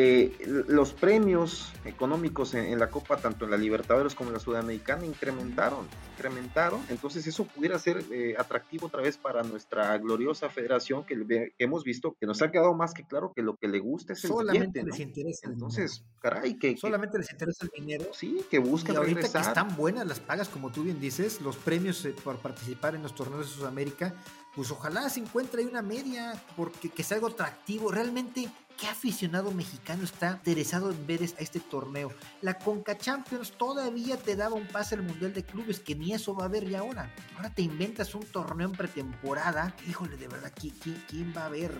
[0.00, 5.04] Eh, los premios económicos en, la Copa, tanto en la Libertadores como en la Sudamericana,
[5.04, 6.80] incrementaron, incrementaron.
[6.88, 12.14] Entonces eso pudiera ser eh, atractivo otra vez para nuestra gloriosa federación que, hemos visto
[12.20, 14.84] que nos ha quedado más que claro que lo que le gusta es el Solamente
[14.84, 16.76] les interesa Entonces, caray, que...
[16.76, 18.04] Solamente les interesa el dinero.
[18.12, 21.56] Sí, que buscan y ahorita que están buenas las pagas, como tú bien dices, los
[21.56, 24.14] premios eh, por participar en los torneos de Sudamérica,
[24.54, 27.90] pues ojalá se encuentre ahí una media, porque que sea algo atractivo.
[27.90, 32.12] Realmente ¿Qué aficionado mexicano está interesado en ver este torneo?
[32.42, 36.32] La Conca Champions todavía te daba un pase al Mundial de Clubes, que ni eso
[36.32, 37.12] va a haber ya ahora.
[37.34, 39.74] Ahora te inventas un torneo en pretemporada.
[39.88, 41.72] Híjole, de verdad, ¿quién, va a ver?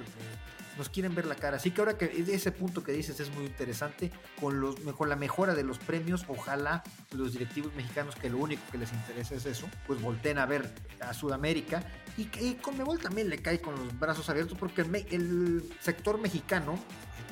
[0.78, 1.56] Nos quieren ver la cara.
[1.56, 4.10] Así que ahora que ese punto que dices es muy interesante,
[4.40, 8.62] con, los, con la mejora de los premios, ojalá los directivos mexicanos, que lo único
[8.70, 11.82] que les interesa es eso, pues volteen a ver a Sudamérica.
[12.16, 16.78] Y, y Conmebol también le cae con los brazos abiertos, porque el sector mexicano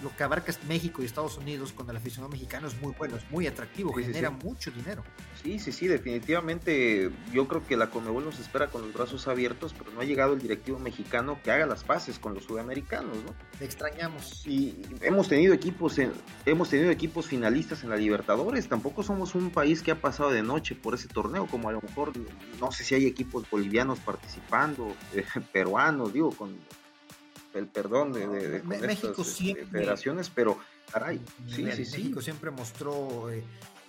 [0.02, 3.30] lo que abarca México y Estados Unidos con el aficionado mexicano es muy bueno, es
[3.30, 5.02] muy atractivo, genera mucho dinero.
[5.42, 9.74] Sí, sí, sí, definitivamente yo creo que la Conmebol nos espera con los brazos abiertos,
[9.76, 13.34] pero no ha llegado el directivo mexicano que haga las paces con los sudamericanos, ¿no?
[13.64, 14.46] extrañamos.
[14.46, 15.96] Y hemos tenido equipos
[16.44, 20.42] hemos tenido equipos finalistas en la Libertadores, tampoco somos un país que ha pasado de
[20.42, 22.12] noche por ese torneo, como a lo mejor
[22.60, 26.56] no sé si hay equipos bolivianos participando, eh, peruanos, digo, con
[27.56, 30.58] el perdón de, México este, siempre, federaciones, pero
[30.90, 33.30] caray, sí, sí, México siempre mostró...
[33.30, 33.42] Eh,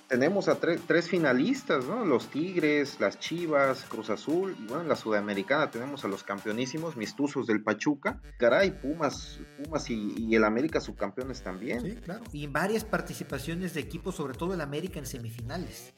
[0.08, 2.06] tenemos a tres finalistas, ¿no?
[2.06, 6.96] Los Tigres, las Chivas, Cruz Azul, y bueno, en la Sudamericana tenemos a los campeonísimos,
[6.96, 11.82] Mistuzos del Pachuca, caray, Pumas, Pumas y, el América subcampeones también.
[11.82, 12.24] Sí, claro.
[12.32, 15.94] Y en varias participaciones de equipos, sobre todo el América en semifinales.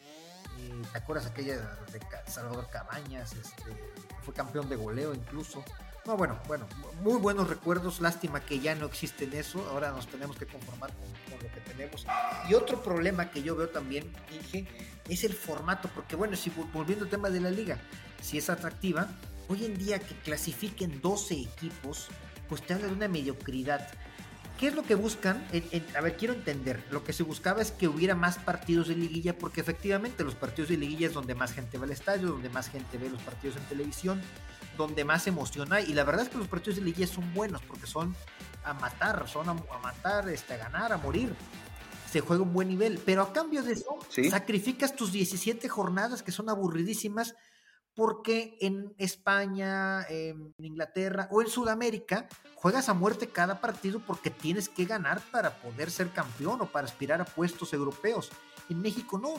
[0.92, 3.34] ¿Te acuerdas aquella de Salvador Cabañas?
[3.34, 3.64] Este,
[4.24, 5.64] fue campeón de goleo incluso.
[6.06, 6.68] No, bueno, bueno,
[7.04, 8.00] muy buenos recuerdos.
[8.00, 9.68] Lástima que ya no existen eso.
[9.70, 12.06] Ahora nos tenemos que conformar con, lo que tenemos.
[12.50, 14.68] Y otro problema que yo veo también, dije,
[15.08, 15.90] es el formato.
[15.94, 17.78] Porque, bueno, si volviendo al tema de la liga,
[18.22, 19.08] si es atractiva,
[19.50, 22.08] hoy en día que clasifiquen 12 equipos,
[22.48, 23.88] pues te habla de una mediocridad.
[24.60, 25.48] ¿Qué es lo que buscan?
[25.96, 26.84] a ver, quiero entender.
[26.92, 30.70] Lo que se buscaba es que hubiera más partidos de liguilla, porque efectivamente los partidos
[30.70, 33.56] de liguilla es donde más gente va al estadio, donde más gente ve los partidos
[33.56, 34.22] en televisión
[34.80, 35.92] donde más emoción hay.
[35.92, 38.16] Y la verdad es que los partidos de liguilla son buenos porque son
[38.64, 41.36] a matar, son a, matar, este, a ganar, a morir.
[42.10, 44.00] Se juega un buen nivel, pero a cambio de eso,
[44.32, 47.36] sacrificas tus 17 jornadas que son aburridísimas
[47.94, 54.70] porque en España, en Inglaterra o en Sudamérica juegas a muerte cada partido porque tienes
[54.70, 58.32] que ganar para poder ser campeón o para aspirar a puestos europeos.
[58.70, 59.34] En México no.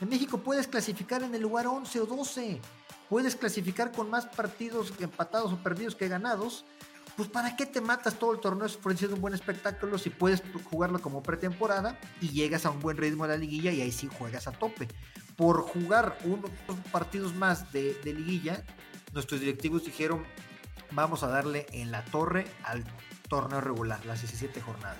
[0.00, 2.60] En México puedes clasificar en el lugar 11 o 12
[3.08, 6.64] puedes clasificar con más partidos empatados o perdidos que ganados
[7.16, 11.00] pues ¿para qué te matas todo el torneo ofreciendo un buen espectáculo si puedes jugarlo
[11.00, 14.48] como pretemporada y llegas a un buen ritmo de la liguilla y ahí sí juegas
[14.48, 14.88] a tope?
[15.36, 16.50] Por jugar unos
[16.90, 18.64] partidos más de, de liguilla,
[19.12, 20.24] nuestros directivos dijeron,
[20.90, 22.84] vamos a darle en la torre al
[23.28, 24.98] torneo regular, las 17 jornadas.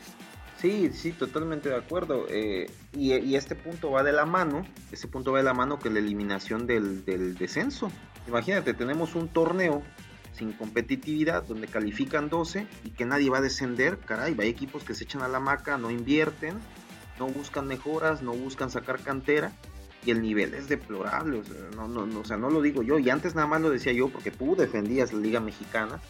[0.65, 2.25] Sí, sí, totalmente de acuerdo.
[2.31, 5.91] Eh, y, este punto va de la mano, ese punto va de la mano que
[5.91, 7.93] la eliminación del, descenso.
[8.27, 9.83] Imagínate, tenemos un torneo
[10.33, 14.95] sin competitividad, donde califican 12 y que nadie va a descender, caray, hay equipos que
[14.95, 16.55] se echan a la maca, no invierten,
[17.19, 19.53] no buscan mejoras, no buscan sacar cantera
[20.07, 22.99] y el nivel es deplorable, o sea, no, no, o sea, no lo digo yo,
[22.99, 26.01] y antes nada más lo decía yo porque tú defendías la Liga Mexicana,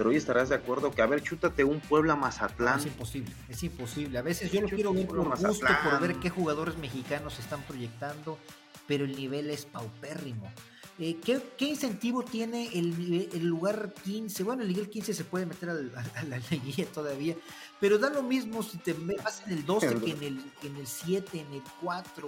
[0.00, 2.78] pero hoy estarás de acuerdo que, a ver, chútate un Puebla Mazatlán.
[2.78, 4.16] es imposible, es imposible.
[4.18, 7.60] A veces yo lo quiero ver por gusto, por ver qué jugadores mexicanos se están
[7.64, 8.38] proyectando,
[8.86, 10.50] pero el nivel es paupérrimo.
[10.98, 14.42] Eh, ¿qué, incentivo tiene el, el, lugar 15?
[14.42, 17.36] Bueno, el nivel 15 se puede meter a la, liguilla todavía,
[17.78, 20.86] pero da lo mismo si te vas en el 12 que en el, en el
[20.86, 22.26] 7, en el 4.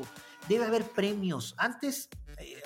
[0.49, 1.55] Debe haber premios.
[1.57, 2.63] Antes, eh,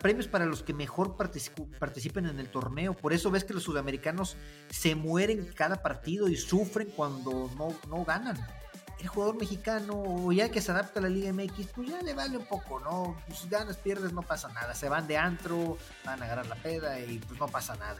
[0.00, 2.94] premios para los que mejor participen en el torneo.
[2.94, 4.36] Por eso ves que los sudamericanos
[4.70, 8.36] se mueren cada partido y sufren cuando no, no ganan
[8.98, 12.38] el jugador mexicano, ya que se adapta a la Liga MX, pues ya le vale
[12.38, 13.16] un poco, ¿no?
[13.26, 14.74] Pues ganas, pierdes, no pasa nada.
[14.74, 17.98] Se van de antro, van a agarrar la peda y pues no pasa nada.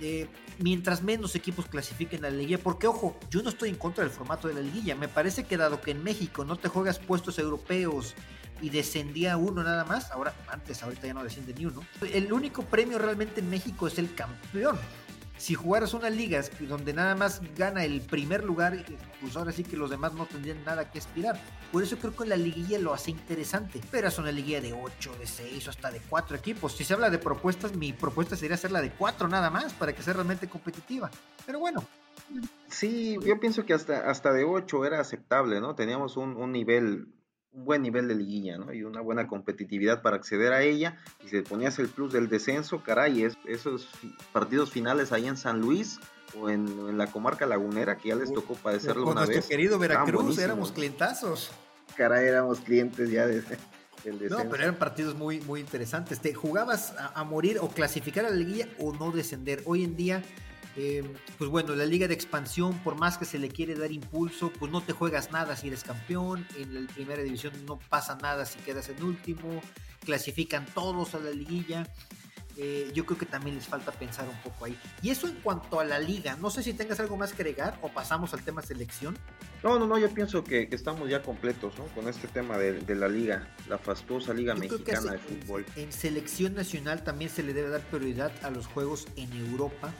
[0.00, 4.04] Eh, mientras menos equipos clasifiquen a la liguilla, porque ojo, yo no estoy en contra
[4.04, 6.98] del formato de la liguilla, me parece que dado que en México no te juegas
[6.98, 8.14] puestos europeos
[8.60, 12.62] y descendía uno nada más, ahora antes, ahorita ya no desciende ni uno, el único
[12.62, 14.78] premio realmente en México es el campeón,
[15.38, 18.84] si jugaras una liga donde nada más gana el primer lugar,
[19.20, 21.38] pues ahora sí que los demás no tendrían nada que aspirar.
[21.70, 23.80] Por eso creo que la liguilla lo hace interesante.
[23.90, 26.74] Pero es una liguilla de 8, de 6 o hasta de 4 equipos.
[26.74, 30.02] Si se habla de propuestas, mi propuesta sería hacerla de 4 nada más para que
[30.02, 31.10] sea realmente competitiva.
[31.44, 31.84] Pero bueno.
[32.68, 35.74] Sí, yo pienso que hasta, hasta de 8 era aceptable, ¿no?
[35.74, 37.08] Teníamos un, un nivel
[37.56, 38.72] un buen nivel de liguilla, ¿no?
[38.72, 40.98] Y una buena competitividad para acceder a ella.
[41.24, 43.88] Y si le ponías el plus del descenso, caray, es, esos
[44.32, 45.98] partidos finales ahí en San Luis
[46.38, 49.46] o en, la comarca lagunera que ya les tocó padecerlo una vez.
[49.46, 51.50] querido Veracruz, éramos clientazos.
[51.96, 53.42] Caray, éramos clientes ya de.
[54.28, 56.20] No, pero eran partidos muy, muy interesantes.
[56.20, 59.62] Te jugabas a, a morir o clasificar a la liguilla o no descender.
[59.64, 60.22] Hoy en día
[60.76, 61.02] eh,
[61.38, 64.70] pues bueno, la liga de expansión, por más que se le quiere dar impulso, pues
[64.70, 68.58] no te juegas nada si eres campeón, en la primera división no pasa nada si
[68.58, 69.62] quedas en último,
[70.04, 71.86] clasifican todos a la liguilla.
[72.58, 74.78] Eh, yo creo que también les falta pensar un poco ahí.
[75.02, 77.78] Y eso en cuanto a la liga, no sé si tengas algo más que agregar
[77.82, 79.16] o pasamos al tema selección.
[79.62, 81.84] No, no, no, yo pienso que, estamos ya completos ¿no?
[81.88, 85.66] con este tema de, la liga, la fastuosa liga mexicana de fútbol.
[85.76, 89.92] En selección nacional también se le debe dar prioridad a los juegos en Europa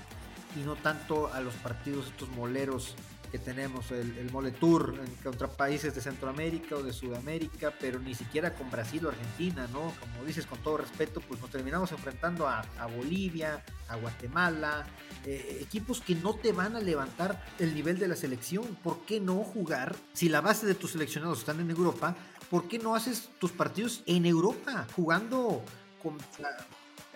[0.55, 2.95] y no tanto a los partidos estos moleros
[3.31, 8.55] que tenemos, el, Mole Tour contra países de Centroamérica o de Sudamérica, pero ni siquiera
[8.55, 9.93] con Brasil o Argentina, ¿no?
[10.01, 12.65] Como dices, con todo respeto, pues nos terminamos enfrentando a,
[12.97, 14.87] Bolivia, a Guatemala,
[15.25, 18.65] eh, equipos que no te van a levantar el nivel de la selección.
[18.83, 19.97] ¿Por qué no jugar?
[20.13, 22.17] Si la base de tus seleccionados están en Europa,
[22.51, 25.63] ¿por qué no haces tus partidos en Europa, jugando
[26.03, 26.57] contra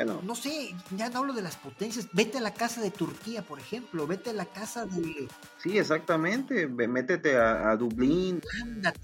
[0.04, 2.08] no sé, ya no hablo de las potencias.
[2.12, 4.06] Vete a la casa de Turquía, por ejemplo.
[4.06, 5.28] Vete a la casa de.
[5.58, 6.66] Sí, exactamente.
[6.66, 8.40] Métete a, Dublín.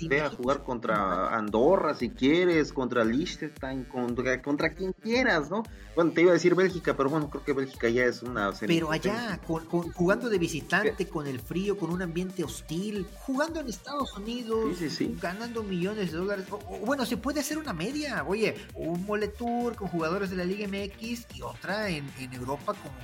[0.09, 5.62] ve a jugar contra Andorra si quieres, contra Liechtenstein, contra, contra quien quieras, ¿no?
[5.94, 8.52] Bueno, te iba a decir Bélgica, pero bueno, creo que Bélgica ya es una.
[8.66, 9.40] Pero allá,
[9.94, 14.78] jugando de visitante, con el frío, con un ambiente hostil, jugando en Estados Unidos,
[15.20, 16.46] ganando millones de dólares.
[16.85, 18.24] bueno, se puede hacer una media.
[18.26, 22.75] Oye, un mole tour con jugadores de la Liga MX X y otra en, Europa
[22.75, 22.94] como,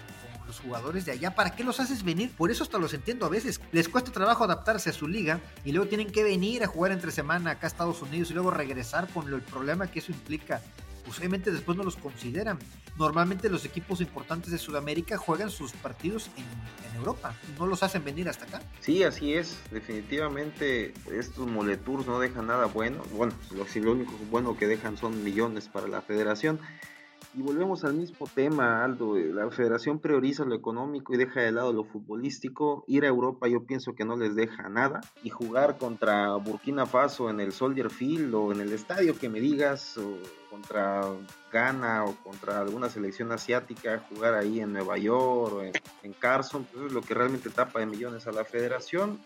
[0.47, 1.35] los jugadores de allá.
[1.35, 2.31] ¿Para qué los haces venir?
[2.37, 3.61] Por eso hasta los entiendo a veces.
[3.71, 7.11] Les cuesta trabajo adaptarse a su liga y luego tienen que venir a jugar entre
[7.11, 10.61] semana acá a Estados Unidos y luego regresar con el problema que eso implica.
[11.05, 12.59] Pues después no los consideran.
[12.99, 18.29] Normalmente los equipos importantes de Sudamérica juegan sus partidos en, Europa, no los hacen venir
[18.29, 18.61] hasta acá.
[18.79, 23.03] Sí, así es, definitivamente estos moletours no dejan nada bueno.
[23.13, 26.61] Bueno, lo, lo único bueno que dejan son millones para la federación.
[27.35, 29.17] Y volvemos al mismo tema, Aldo.
[29.17, 32.85] Eh, la federación prioriza lo económico y deja de lado lo futbolístico.
[32.87, 35.01] Ir a Europa yo pienso que no les deja nada.
[35.23, 39.41] Y jugar contra Burkina Faso en el Soldier Field o en el estadio que me
[39.41, 40.19] digas, o
[40.51, 41.03] contra
[41.51, 46.87] Ghana o contra alguna selección asiática, jugar ahí en Nueva York o en, Carson, pues
[46.87, 49.19] es lo que realmente tapa de millones a la federación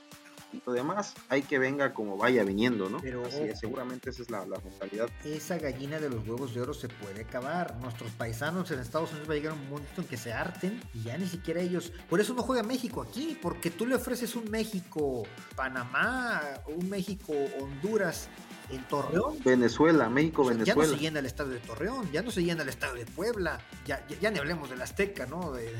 [0.56, 3.00] poquito de más, hay que venga como vaya viniendo, ¿no?
[3.00, 5.08] Pero seguramente esa es la, la mentalidad.
[5.24, 7.76] Esa gallina de los huevos de oro se puede acabar.
[7.80, 11.02] Nuestros paisanos en Estados Unidos va a llegar un momento en que se harten y
[11.02, 11.92] ya ni siquiera ellos.
[12.08, 17.32] Por eso no juega México aquí, porque tú le ofreces un México, Panamá, un México,
[17.60, 18.28] Honduras
[18.70, 19.38] en Torreón.
[19.44, 20.82] Venezuela, México, Venezuela.
[20.82, 23.06] Ya no se llena el estadio de Torreón, ya no se llena el estadio de
[23.06, 25.52] Puebla, ya, ya, ni hablemos del Azteca, ¿no?
[25.52, 25.72] De,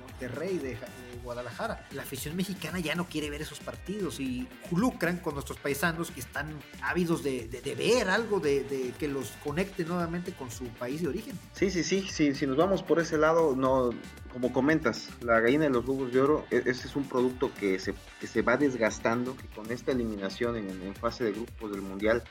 [0.00, 0.76] Monterrey, de,
[1.22, 1.86] Guadalajara.
[1.92, 6.20] La afición mexicana ya no quiere ver esos partidos y lucran con nuestros paisanos que
[6.20, 11.38] están ávidos de, ver algo de, que los conecte nuevamente con su país de origen.
[11.52, 13.90] Sí, sí, sí, sí, si nos vamos por ese lado, no,
[14.32, 17.78] como comentas, la gallina de los huevos de oro, e, ese es un producto que
[17.78, 21.82] se, que se va desgastando, que con esta eliminación en, en fase de grupos del
[21.82, 22.22] Mundial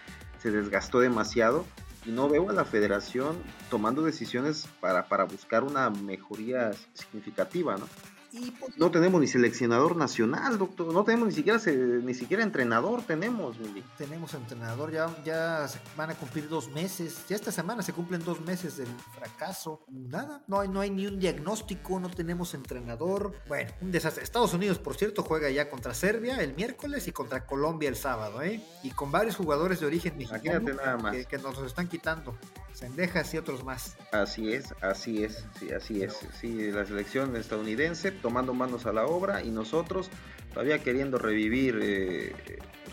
[0.42, 1.66] se desgastó demasiado
[2.06, 3.38] y no veo a la federación
[3.70, 7.88] tomando decisiones para, para buscar una mejoría significativa, ¿no?
[8.32, 10.94] Pues, no tenemos ni seleccionador nacional, doctor.
[10.94, 13.84] No tenemos ni siquiera ni siquiera entrenador tenemos, Mili.
[13.98, 17.26] Tenemos entrenador, ya, ya van a cumplir dos meses.
[17.30, 19.84] Ya esta semana se cumplen dos meses del fracaso.
[19.88, 23.34] Nada, no hay, no hay ni un diagnóstico, no tenemos entrenador.
[23.48, 24.24] Bueno, un desastre.
[24.24, 28.42] Estados Unidos, por cierto, juega ya contra Serbia el miércoles y contra Colombia el sábado,
[28.42, 28.62] ¿eh?
[28.84, 30.66] Y con varios jugadores de origen mexicano.
[31.12, 32.38] Que, que nos los están quitando.
[32.78, 33.98] Sendejas y otros más.
[34.12, 36.16] Así es, así es, sí, así es.
[36.40, 40.12] Sí, la selección estadounidense tomando manos a la obra y nosotros
[40.54, 42.36] todavía queriendo revivir eh,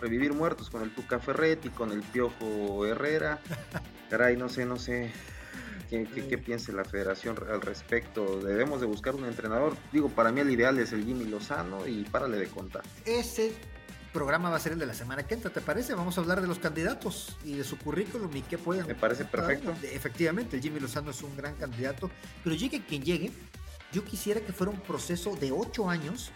[0.00, 3.40] revivir muertos con el Tuca Ferretti, con el Piojo Herrera.
[4.08, 5.12] Caray, no sé, no sé.
[5.90, 8.40] ¿Qué, qué, piensa la federación al respecto?
[8.40, 9.76] Debemos de buscar un entrenador.
[9.92, 12.84] Digo, para mí el ideal es el Jimmy Lozano y párale de contar.
[13.04, 13.52] Ese
[14.14, 15.92] programa va a ser el de la semana que entra, ¿te parece?
[15.92, 18.86] Vamos a hablar de los candidatos y de su currículum y qué pueden.
[18.86, 19.74] Me parece perfecto.
[19.82, 22.10] Efectivamente, el Jimmy Lozano es un gran candidato,
[22.42, 23.32] pero llegue quien llegue,
[23.92, 26.30] yo quisiera que fuera un proceso de ocho años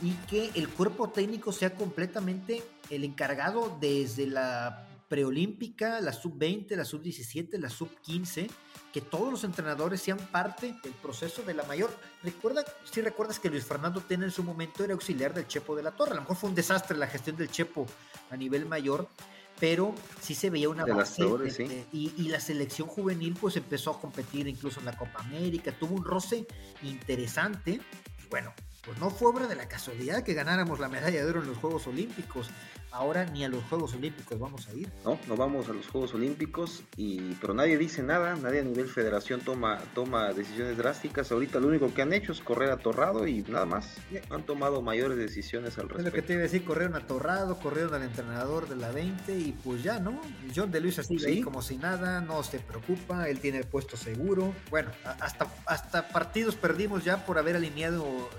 [0.00, 6.84] y que el cuerpo técnico sea completamente el encargado desde la preolímpica, la sub-20, la
[6.84, 8.48] sub-17, la sub-15
[8.92, 11.90] que todos los entrenadores sean parte del proceso de la mayor.
[12.22, 15.82] Recuerda, si recuerdas que Luis Fernando Tena en su momento era auxiliar del Chepo de
[15.82, 17.86] la Torre, a lo mejor fue un desastre la gestión del Chepo
[18.30, 19.08] a nivel mayor,
[19.60, 21.24] pero sí se veía una base
[21.92, 25.96] y, y, la selección juvenil pues empezó a competir incluso en la Copa América, tuvo
[25.96, 26.46] un roce
[26.82, 27.80] interesante.
[28.30, 31.48] Bueno, pues no fue obra de la casualidad que ganáramos la medalla de oro en
[31.48, 32.50] los Juegos Olímpicos.
[32.90, 34.90] Ahora ni a los Juegos Olímpicos vamos a ir.
[35.04, 38.88] No, no vamos a los Juegos Olímpicos, y, pero nadie dice nada, nadie a nivel
[38.88, 41.30] federación toma, toma decisiones drásticas.
[41.30, 43.98] Ahorita lo único que han hecho es correr atorrado y nada más.
[44.30, 45.98] Han tomado mayores decisiones al respecto.
[45.98, 49.38] Es lo que te iba a decir, corrieron atorrado, corrieron al entrenador de la 20
[49.38, 50.20] y pues ya, ¿no?
[50.56, 53.98] John de Luis así ahí como si nada, no se preocupa, él tiene el puesto
[53.98, 54.54] seguro.
[54.70, 58.30] Bueno, hasta, hasta partidos perdimos ya por haber alineado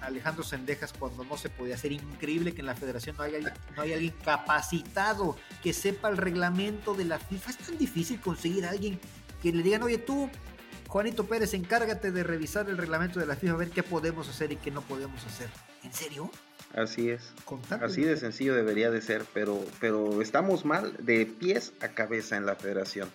[0.00, 1.92] Alejandro Sendejas cuando no se podía hacer.
[1.92, 3.38] Increíble que en la federación no haya,
[3.76, 7.50] no haya alguien capacitado que sepa el reglamento de la FIFA.
[7.50, 8.98] Es tan difícil conseguir a alguien
[9.42, 10.30] que le digan, oye tú,
[10.88, 14.52] Juanito Pérez, encárgate de revisar el reglamento de la FIFA, a ver qué podemos hacer
[14.52, 15.48] y qué no podemos hacer.
[15.82, 16.30] ¿En serio?
[16.74, 17.32] Así es.
[17.80, 22.46] Así de sencillo debería de ser, pero, pero estamos mal de pies a cabeza en
[22.46, 23.08] la federación,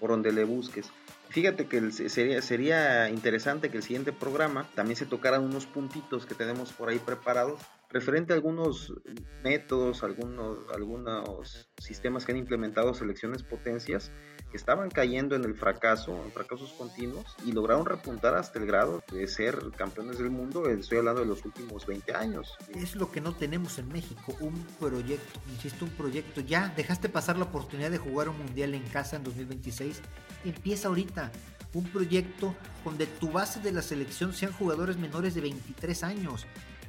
[0.00, 0.86] por donde le busques.
[1.34, 6.36] Fíjate que sería, sería interesante que el siguiente programa también se tocaran unos puntitos que
[6.36, 8.94] tenemos por ahí preparados referente a algunos
[9.42, 14.12] métodos, algunos, algunos sistemas que han implementado selecciones potencias
[14.56, 19.26] estaban cayendo en el fracaso, en fracasos continuos, y lograron repuntar hasta el grado de
[19.26, 22.56] ser campeones del mundo, estoy hablando de los últimos 20 años.
[22.74, 26.40] Es lo que no tenemos en México, un proyecto, insisto, un proyecto.
[26.40, 30.00] Ya dejaste pasar la oportunidad de jugar un mundial en casa en 2026,
[30.44, 31.32] empieza ahorita
[31.72, 36.46] un proyecto donde tu base de la selección sean jugadores menores de 23 años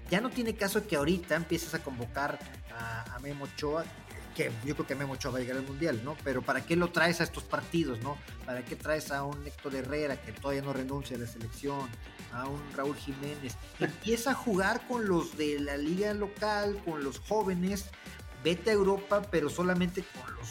[0.10, 2.40] ya no tiene caso que ahorita empieces a convocar
[2.78, 3.84] a, Memo Ochoa,
[4.36, 6.16] que yo creo que Memo Ochoa va a llegar al Mundial, ¿no?
[6.24, 8.18] Pero ¿para qué lo traes a estos partidos, no?
[8.46, 11.90] ¿Para qué traes a un Héctor Herrera que todavía no renuncia a la selección?
[12.34, 13.56] A un Raúl Jiménez.
[13.80, 17.86] Empieza a jugar con los de la liga local, con los jóvenes.
[18.44, 20.50] Vete a Europa, pero solamente con los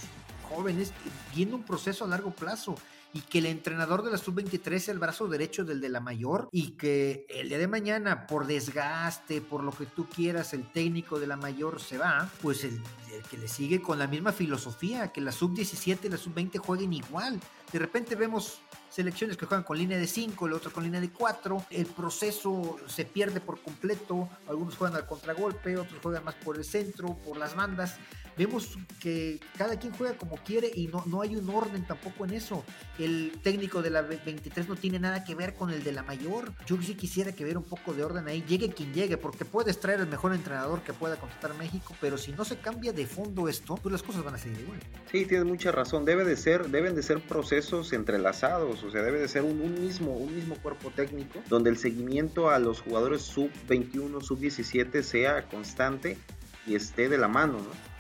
[0.49, 0.92] jóvenes,
[1.35, 2.75] viendo un proceso a largo plazo
[3.14, 6.48] y que el entrenador de la sub-23 sea el brazo derecho del de la mayor
[6.50, 11.20] y que el día de mañana, por desgaste, por lo que tú quieras, el técnico
[11.20, 12.83] de la mayor se va, pues el,
[13.31, 17.40] que le sigue con la misma filosofía, que la sub-17 y la sub-20 jueguen igual.
[17.75, 21.10] De repente vemos selecciones que juegan con línea de 5, el otro con línea de
[21.10, 26.56] 4, el proceso se pierde por completo, algunos juegan al contragolpe, otros juegan más por
[26.56, 27.96] el centro, por las bandas,
[28.37, 32.35] vemos que cada quien juega como quiere y no, no hay un orden tampoco en
[32.35, 32.64] eso.
[32.98, 36.52] El técnico de la 23 no tiene nada que ver con el de la mayor.
[36.66, 39.81] Yo sí quisiera que hubiera un poco de orden ahí, llegue quien llegue, porque puedes
[39.81, 43.48] traer el mejor entrenador que pueda contratar México, pero si no se cambia de fondo
[43.48, 44.81] esto, pues las cosas van a seguir igual.
[45.10, 46.04] Sí, tienes mucha razón.
[46.04, 49.81] Debe de ser, deben de ser procesos entrelazados, o sea, debe de ser un, un
[49.81, 55.02] mismo, un mismo cuerpo técnico donde el seguimiento a los jugadores sub 21, sub 17
[55.02, 56.19] sea constante
[56.67, 57.94] y esté de la mano, ¿no?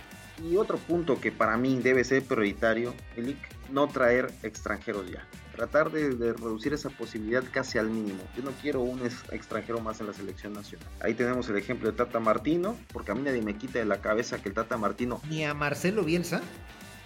[0.44, 3.38] Y otro punto que para mí debe ser prioritario, Elic,
[3.70, 5.26] no traer extranjeros ya.
[5.54, 8.20] Tratar de, reducir esa posibilidad casi al mínimo.
[8.36, 9.00] Yo no quiero un
[9.30, 10.88] extranjero más en la selección nacional.
[11.00, 14.00] Ahí tenemos el ejemplo de Tata Martino, porque a mí nadie me quita de la
[14.00, 15.20] cabeza que el Tata Martino.
[15.28, 16.42] Ni a Marcelo Bielsa.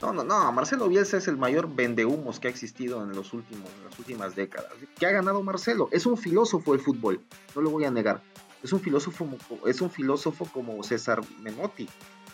[0.00, 3.68] No, no, no, Marcelo Bielsa es el mayor vendehumos que ha existido en, los últimos,
[3.78, 4.72] en las últimas décadas.
[4.98, 5.88] ¿Qué ha ganado Marcelo?
[5.90, 7.20] Es un filósofo del fútbol,
[7.56, 8.22] no lo voy a negar.
[8.62, 9.28] Es un filósofo,
[9.66, 11.88] es un filósofo como César Menotti.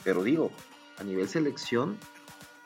[0.05, 0.51] Pero digo,
[0.99, 1.99] a nivel selección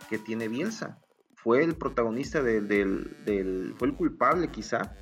[0.08, 0.98] que tiene Bielsa.
[1.36, 4.96] Fue el protagonista del, fue el culpable quizá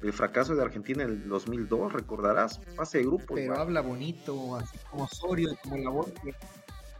[0.00, 3.34] del fracaso de Argentina en el 2002, recordarás, fase de grupo.
[3.34, 6.12] Pero habla bonito, así como Osorio, como la voz.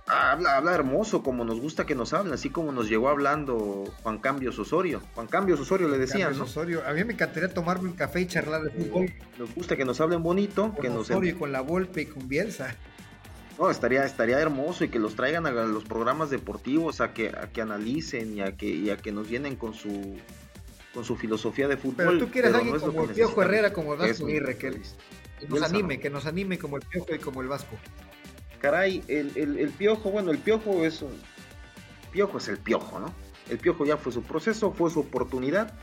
[0.06, 4.18] Habla, habla hermoso, como nos gusta que nos hablen, así como nos llegó hablando Juan
[4.18, 5.00] Cambios Osorio.
[5.14, 6.44] Juan Cambios Osorio le decían, ¿no?
[6.44, 6.82] Osorio.
[6.86, 9.12] A mí me encantaría tomarme un café y charlar de fútbol.
[9.38, 12.74] Nos gusta que nos hablen bonito, que nos Osorio con la Volpe y con Bielsa.
[13.58, 17.50] No, estaría, estaría hermoso y que los traigan a los programas deportivos a que, a
[17.50, 20.16] que analicen y a que, y a que nos vienen con su
[20.92, 21.94] con su filosofía de fútbol.
[21.96, 24.78] Pero tú quieres alguien como el Piojo Herrera, como el Vasco Aguirre, que,
[25.48, 27.78] nos anime, que nos anime como el Piojo y como el Vasco.
[28.62, 31.12] Caray, el, el, el Piojo, bueno, el Piojo es un...
[32.12, 33.12] Piojo es el Piojo, ¿no?
[33.50, 35.74] El Piojo ya fue su proceso, fue su oportunidad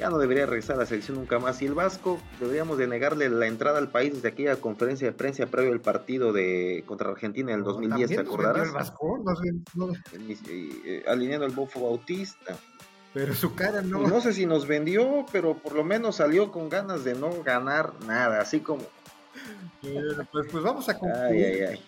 [0.00, 1.60] ya no debería regresar a la selección nunca más.
[1.60, 5.46] Y el Vasco, deberíamos de negarle la entrada al país desde aquella conferencia de prensa
[5.46, 8.68] previo al partido de contra Argentina en el 2010, ¿te acordarás?
[8.68, 9.22] El Vasco?
[9.74, 9.92] No
[10.48, 12.56] eh, alineando al Bofo Bautista.
[13.12, 14.06] Pero su cara no.
[14.06, 17.92] No sé si nos vendió, pero por lo menos salió con ganas de no ganar
[18.06, 18.82] nada, así como.
[20.32, 21.44] Pues, pues vamos a concluir.
[21.44, 21.84] Ay, ay, ay.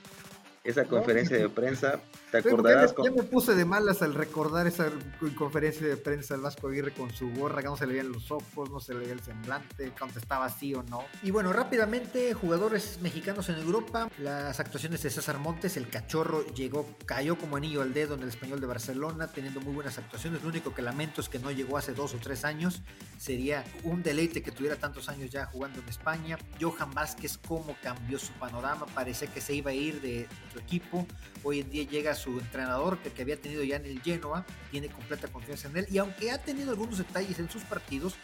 [0.64, 2.00] Esa conferencia de prensa
[2.32, 2.94] ¿Te acordarás?
[3.04, 4.90] Ya, me puse de malas al recordar esa
[5.36, 8.30] conferencia de prensa del Vasco Aguirre con su gorra, que no se le veían los
[8.30, 11.04] ojos, no se le veía el semblante, contestaba sí o no.
[11.22, 16.88] Y bueno, rápidamente, jugadores mexicanos en Europa, las actuaciones de César Montes, el cachorro llegó,
[17.04, 20.42] cayó como anillo al dedo en el español de Barcelona, teniendo muy buenas actuaciones.
[20.42, 22.80] Lo único que lamento es que no llegó hace dos o tres años.
[23.18, 26.38] Sería un deleite que tuviera tantos años ya jugando en España.
[26.58, 31.06] Johan Vázquez, cómo cambió su panorama, parecía que se iba a ir de su equipo.
[31.42, 35.28] Hoy en día llega su entrenador que, había tenido ya en el Genoa, tiene completa
[35.28, 38.14] confianza en él y aunque ha tenido algunos detalles en sus partidos,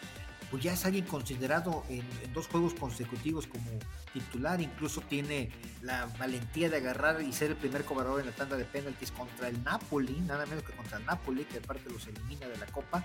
[0.51, 3.70] pues ya es alguien considerado en, dos juegos consecutivos como
[4.12, 5.51] titular, incluso tiene
[5.82, 9.49] la valentía de agarrar y ser el primer cobrador en la tanda de penaltis contra
[9.49, 13.05] el Napoli, nada menos que contra el Napoli, que aparte los elimina de la Copa,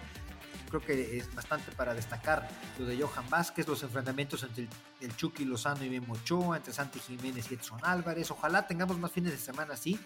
[0.69, 2.47] creo que es bastante para destacar
[2.79, 4.67] lo de Johan Vázquez, los enfrentamientos entre
[5.01, 8.31] el, Chucky Lozano y Memo Ochoa, entre Santi Jiménez y Edson Álvarez.
[8.31, 9.99] Ojalá tengamos más fines de semana así,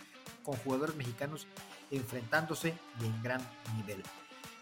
[0.44, 1.48] con jugadores mexicanos
[1.92, 3.42] enfrentándose en gran
[3.76, 4.04] nivel.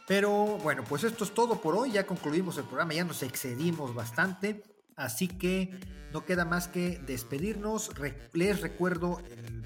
[0.08, 1.92] Pero bueno, pues esto es todo por hoy.
[1.94, 4.64] Ya concluimos el programa, ya nos excedimos bastante.
[4.96, 5.78] Así que
[6.14, 7.92] no queda más que despedirnos.
[8.34, 9.66] les recuerdo el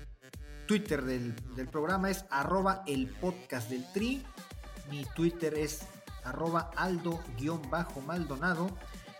[0.65, 4.23] Twitter del, del programa es arroba el podcast del tri.
[4.89, 5.81] Mi Twitter es
[6.23, 8.69] arroba aldo-maldonado.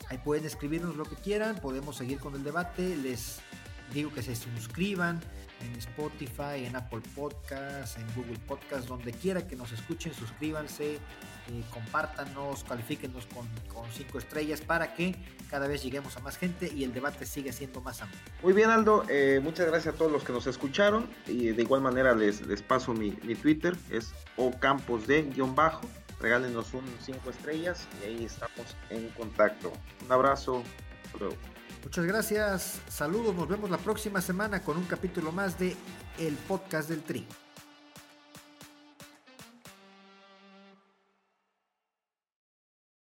[0.09, 2.95] Ahí pueden escribirnos lo que quieran, podemos seguir con el debate.
[2.95, 3.39] Les
[3.93, 5.19] digo que se suscriban
[5.62, 11.64] en Spotify, en Apple Podcasts, en Google Podcasts, donde quiera que nos escuchen, suscríbanse, eh,
[11.72, 15.16] compártanos, califíquenos con, con, cinco estrellas para que
[15.49, 18.22] cada vez lleguemos a más gente y el debate siga siendo más amplio.
[18.43, 21.82] Muy bien, Aldo, eh, muchas gracias a todos los que nos escucharon y de igual
[21.82, 25.82] manera les, les paso mi, Twitter, es ocampos de guion bajo
[26.20, 29.72] regálenos un 5 estrellas y ahí estamos en contacto.
[30.05, 30.64] Un abrazo.
[31.84, 32.80] Muchas gracias.
[32.89, 33.36] Saludos.
[33.36, 35.75] Nos vemos la próxima semana con un capítulo más de
[36.17, 37.25] El Podcast del Tri.